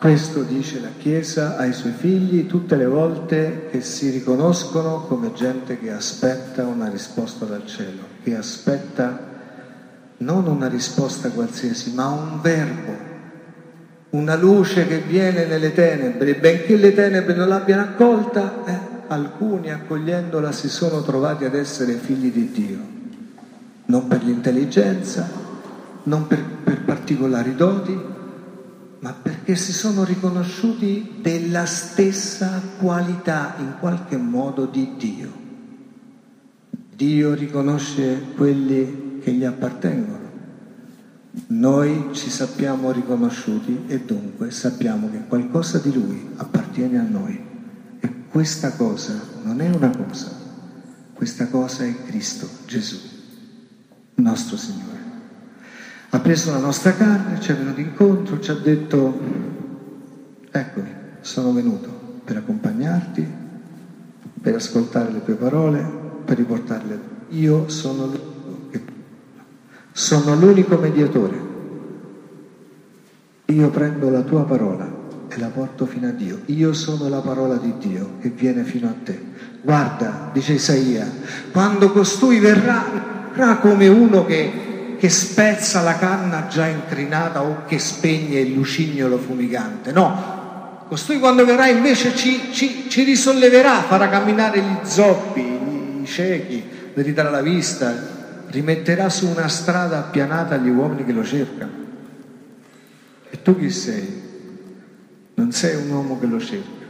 Questo 0.00 0.42
dice 0.42 0.80
la 0.80 0.92
Chiesa 0.96 1.58
ai 1.58 1.74
suoi 1.74 1.92
figli 1.92 2.46
tutte 2.46 2.76
le 2.76 2.86
volte 2.86 3.68
che 3.70 3.82
si 3.82 4.08
riconoscono 4.08 5.02
come 5.02 5.34
gente 5.34 5.78
che 5.78 5.90
aspetta 5.92 6.64
una 6.64 6.88
risposta 6.88 7.44
dal 7.44 7.66
cielo, 7.66 8.04
che 8.22 8.34
aspetta 8.34 9.28
non 10.18 10.46
una 10.46 10.68
risposta 10.68 11.28
qualsiasi, 11.28 11.92
ma 11.92 12.08
un 12.08 12.40
verbo, 12.40 12.96
una 14.10 14.36
luce 14.36 14.86
che 14.86 15.00
viene 15.00 15.44
nelle 15.44 15.74
tenebre, 15.74 16.34
benché 16.34 16.76
le 16.76 16.94
tenebre 16.94 17.34
non 17.34 17.48
l'abbiano 17.48 17.82
accolta, 17.82 18.64
eh, 18.64 18.89
alcuni 19.10 19.72
accogliendola 19.72 20.52
si 20.52 20.68
sono 20.68 21.02
trovati 21.02 21.44
ad 21.44 21.54
essere 21.54 21.94
figli 21.94 22.30
di 22.30 22.50
Dio, 22.52 22.78
non 23.86 24.06
per 24.06 24.22
l'intelligenza, 24.22 25.28
non 26.04 26.28
per, 26.28 26.40
per 26.62 26.84
particolari 26.84 27.56
doti, 27.56 27.98
ma 29.00 29.12
perché 29.12 29.56
si 29.56 29.72
sono 29.72 30.04
riconosciuti 30.04 31.18
della 31.20 31.66
stessa 31.66 32.62
qualità 32.78 33.56
in 33.58 33.74
qualche 33.80 34.16
modo 34.16 34.66
di 34.66 34.94
Dio. 34.96 35.38
Dio 36.94 37.34
riconosce 37.34 38.26
quelli 38.36 39.18
che 39.20 39.32
gli 39.32 39.44
appartengono. 39.44 40.18
Noi 41.48 42.10
ci 42.12 42.30
sappiamo 42.30 42.92
riconosciuti 42.92 43.84
e 43.88 44.00
dunque 44.00 44.52
sappiamo 44.52 45.10
che 45.10 45.24
qualcosa 45.26 45.78
di 45.78 45.92
Lui 45.92 46.28
appartiene 46.36 46.98
a 46.98 47.02
noi 47.02 47.48
questa 48.30 48.72
cosa 48.72 49.20
non 49.42 49.60
è 49.60 49.68
una 49.68 49.90
cosa, 49.90 50.30
questa 51.14 51.48
cosa 51.48 51.84
è 51.84 52.04
Cristo 52.06 52.48
Gesù, 52.64 52.96
nostro 54.14 54.56
Signore. 54.56 54.98
Ha 56.10 56.20
preso 56.20 56.52
la 56.52 56.58
nostra 56.58 56.94
carne, 56.94 57.40
ci 57.40 57.50
è 57.50 57.56
venuto 57.56 57.80
incontro, 57.80 58.40
ci 58.40 58.50
ha 58.50 58.54
detto, 58.54 59.20
eccomi, 60.50 60.88
sono 61.20 61.52
venuto 61.52 61.88
per 62.24 62.36
accompagnarti, 62.36 63.26
per 64.40 64.54
ascoltare 64.54 65.10
le 65.10 65.24
tue 65.24 65.34
parole, 65.34 65.84
per 66.24 66.36
riportarle. 66.36 67.00
Io 67.30 67.68
sono 67.68 68.06
l'unico 68.06 68.68
che 68.70 68.82
sono 69.92 70.36
l'unico 70.36 70.76
mediatore. 70.76 71.48
Io 73.46 73.70
prendo 73.70 74.08
la 74.08 74.22
tua 74.22 74.44
parola 74.44 74.99
e 75.32 75.38
la 75.38 75.46
porto 75.46 75.86
fino 75.86 76.08
a 76.08 76.10
Dio. 76.10 76.40
Io 76.46 76.72
sono 76.72 77.08
la 77.08 77.20
parola 77.20 77.56
di 77.56 77.74
Dio 77.78 78.16
che 78.20 78.30
viene 78.30 78.64
fino 78.64 78.88
a 78.88 78.94
te. 79.04 79.18
Guarda, 79.62 80.30
dice 80.32 80.54
Isaia, 80.54 81.08
quando 81.52 81.92
costui 81.92 82.40
verrà, 82.40 82.84
verrà 83.32 83.56
come 83.56 83.86
uno 83.86 84.24
che, 84.24 84.96
che 84.98 85.08
spezza 85.08 85.82
la 85.82 85.96
canna 85.96 86.48
già 86.48 86.66
incrinata 86.66 87.42
o 87.42 87.64
che 87.66 87.78
spegne 87.78 88.40
il 88.40 88.54
lucignolo 88.54 89.18
fumigante. 89.18 89.92
No, 89.92 90.84
costui 90.88 91.20
quando 91.20 91.44
verrà 91.44 91.68
invece 91.68 92.16
ci, 92.16 92.52
ci, 92.52 92.86
ci 92.88 93.04
risolleverà, 93.04 93.82
farà 93.82 94.08
camminare 94.08 94.60
gli 94.60 94.78
zoppi, 94.82 95.40
i 96.02 96.06
ciechi, 96.06 96.62
verità 96.92 97.28
la 97.30 97.42
vista, 97.42 98.18
rimetterà 98.48 99.08
su 99.08 99.28
una 99.28 99.46
strada 99.46 99.98
appianata 99.98 100.56
gli 100.56 100.70
uomini 100.70 101.04
che 101.04 101.12
lo 101.12 101.24
cercano. 101.24 101.70
E 103.30 103.42
tu 103.42 103.56
chi 103.56 103.70
sei? 103.70 104.29
Non 105.40 105.52
sei 105.52 105.74
un 105.74 105.88
uomo 105.88 106.18
che 106.18 106.26
lo 106.26 106.38
cerca. 106.38 106.84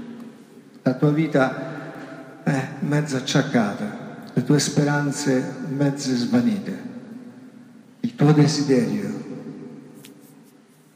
La 0.83 0.95
tua 0.95 1.13
vita 1.13 2.43
è 2.43 2.69
mezza 2.81 3.19
acciaccata, 3.19 4.25
le 4.33 4.43
tue 4.43 4.59
speranze 4.59 5.55
mezze 5.69 6.17
svanite, 6.17 6.83
il 8.01 8.17
tuo 8.17 8.33
desiderio 8.33 9.09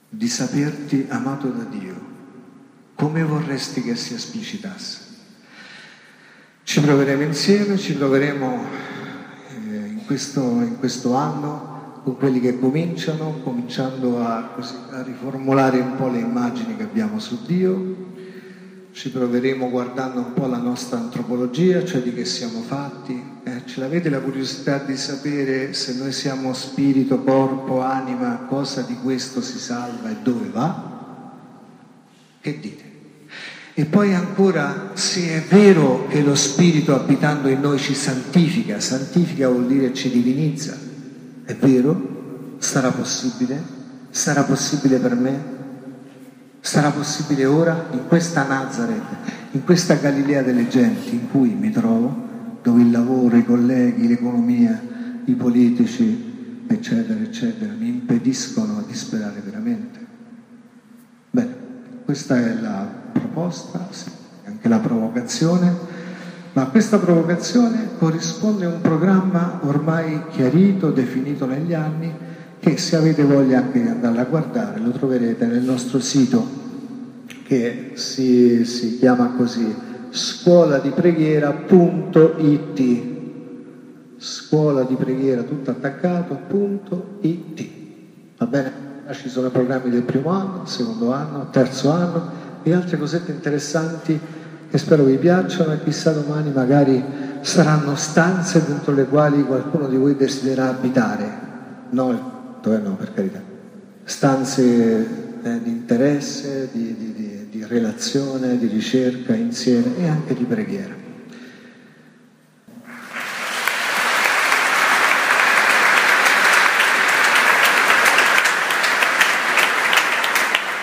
di 0.08 0.28
saperti 0.28 1.06
amato 1.08 1.46
da 1.50 1.62
Dio, 1.62 1.94
come 2.96 3.22
vorresti 3.22 3.82
che 3.82 3.94
si 3.94 4.14
esplicitasse? 4.14 4.98
Ci 6.64 6.80
proveremo 6.80 7.22
insieme, 7.22 7.78
ci 7.78 7.94
proveremo 7.94 8.64
eh, 9.70 9.76
in, 9.76 10.04
questo, 10.04 10.40
in 10.40 10.76
questo 10.80 11.14
anno 11.14 11.73
con 12.04 12.18
quelli 12.18 12.38
che 12.38 12.58
cominciano, 12.60 13.40
cominciando 13.42 14.20
a, 14.20 14.50
così, 14.54 14.74
a, 14.90 15.02
riformulare 15.02 15.80
un 15.80 15.96
po' 15.96 16.08
le 16.08 16.18
immagini 16.18 16.76
che 16.76 16.82
abbiamo 16.82 17.18
su 17.18 17.38
Dio. 17.46 18.02
Ci 18.92 19.10
proveremo 19.10 19.70
guardando 19.70 20.20
un 20.20 20.34
po' 20.34 20.46
la 20.46 20.58
nostra 20.58 20.98
antropologia, 20.98 21.82
cioè 21.82 22.02
di 22.02 22.12
che 22.12 22.26
siamo 22.26 22.60
fatti. 22.60 23.20
Eh, 23.42 23.62
ce 23.64 23.80
l'avete 23.80 24.10
la 24.10 24.20
curiosità 24.20 24.78
di 24.78 24.96
sapere 24.98 25.72
se 25.72 25.94
noi 25.94 26.12
siamo 26.12 26.52
spirito, 26.52 27.22
corpo, 27.22 27.80
anima, 27.80 28.44
cosa 28.48 28.82
di 28.82 28.96
questo 29.02 29.40
si 29.40 29.58
salva 29.58 30.10
e 30.10 30.16
dove 30.22 30.48
va? 30.50 30.92
Che 32.38 32.60
dite? 32.60 32.92
E 33.72 33.86
poi 33.86 34.14
ancora, 34.14 34.90
se 34.92 35.30
è 35.30 35.42
vero 35.48 36.06
che 36.06 36.20
lo 36.20 36.36
Spirito 36.36 36.94
abitando 36.94 37.48
in 37.48 37.60
noi 37.60 37.78
ci 37.78 37.94
santifica, 37.94 38.78
santifica 38.78 39.48
vuol 39.48 39.66
dire 39.66 39.92
ci 39.92 40.10
divinizza, 40.10 40.78
è 41.44 41.54
vero? 41.54 42.56
Sarà 42.58 42.90
possibile? 42.90 43.62
Sarà 44.10 44.42
possibile 44.44 44.98
per 44.98 45.14
me? 45.14 45.52
Sarà 46.60 46.90
possibile 46.90 47.44
ora, 47.44 47.88
in 47.90 48.06
questa 48.08 48.46
Nazareth, 48.46 49.02
in 49.50 49.64
questa 49.64 49.94
Galilea 49.94 50.42
delle 50.42 50.66
genti 50.68 51.14
in 51.14 51.30
cui 51.30 51.50
mi 51.50 51.70
trovo, 51.70 52.32
dove 52.62 52.80
il 52.80 52.90
lavoro, 52.90 53.36
i 53.36 53.44
colleghi, 53.44 54.08
l'economia, 54.08 54.80
i 55.26 55.34
politici, 55.34 56.64
eccetera, 56.66 57.20
eccetera, 57.20 57.72
mi 57.78 57.88
impediscono 57.88 58.82
di 58.86 58.94
sperare 58.94 59.40
veramente? 59.44 59.98
Bene, 61.30 61.56
questa 62.04 62.38
è 62.38 62.54
la 62.54 62.88
proposta, 63.12 63.86
anche 64.46 64.68
la 64.68 64.78
provocazione 64.78 65.76
ma 66.54 66.62
a 66.62 66.66
questa 66.66 66.98
provocazione 66.98 67.90
corrisponde 67.98 68.64
un 68.66 68.80
programma 68.80 69.60
ormai 69.64 70.22
chiarito, 70.30 70.90
definito 70.90 71.46
negli 71.46 71.74
anni, 71.74 72.14
che 72.60 72.76
se 72.78 72.94
avete 72.96 73.24
voglia 73.24 73.58
anche 73.58 73.82
di 73.82 73.88
andare 73.88 74.20
a 74.20 74.24
guardare 74.24 74.78
lo 74.80 74.90
troverete 74.90 75.46
nel 75.46 75.62
nostro 75.62 75.98
sito 76.00 76.62
che 77.42 77.90
si, 77.94 78.64
si 78.64 78.98
chiama 78.98 79.34
così 79.36 79.74
scuola 80.10 80.78
di 80.78 80.90
preghiera.it 80.90 82.82
scuola 84.16 84.84
di 84.84 84.94
preghiera 84.94 85.42
tutto 85.42 85.72
attaccato.it 85.72 87.68
va 88.38 88.46
bene? 88.46 88.72
Ci 89.10 89.28
sono 89.28 89.50
programmi 89.50 89.90
del 89.90 90.04
primo 90.04 90.30
anno, 90.30 90.64
secondo 90.64 91.12
anno, 91.12 91.48
terzo 91.50 91.90
anno 91.90 92.30
e 92.62 92.72
altre 92.72 92.96
cosette 92.96 93.32
interessanti 93.32 94.18
che 94.74 94.80
spero 94.80 95.04
vi 95.04 95.18
piacciono 95.18 95.72
e 95.72 95.84
chissà 95.84 96.10
domani 96.10 96.50
magari 96.50 97.00
saranno 97.42 97.94
stanze 97.94 98.64
dentro 98.66 98.92
le 98.92 99.06
quali 99.06 99.44
qualcuno 99.44 99.86
di 99.86 99.96
voi 99.96 100.16
desidera 100.16 100.68
abitare. 100.68 101.30
No, 101.90 102.58
dove 102.60 102.78
no, 102.78 102.96
per 102.96 103.14
carità. 103.14 103.40
Stanze 104.02 104.62
eh, 105.44 105.62
di 105.62 105.70
interesse, 105.70 106.70
di, 106.72 106.92
di, 106.98 107.12
di, 107.12 107.46
di 107.50 107.64
relazione, 107.64 108.58
di 108.58 108.66
ricerca 108.66 109.32
insieme 109.32 109.96
e 109.96 110.08
anche 110.08 110.34
di 110.34 110.42
preghiera. 110.42 110.92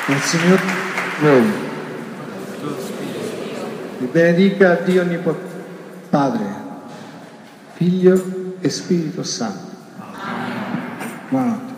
Il 0.07 0.21
Signore 0.21 0.61
voi 1.19 1.70
vi 4.01 4.07
benedica 4.07 4.75
Dio 4.83 5.03
Onnipotente, 5.03 5.63
Padre, 6.09 6.45
Figlio 7.73 8.55
e 8.59 8.69
Spirito 8.69 9.21
Santo. 9.23 9.69
Wow. 11.29 11.70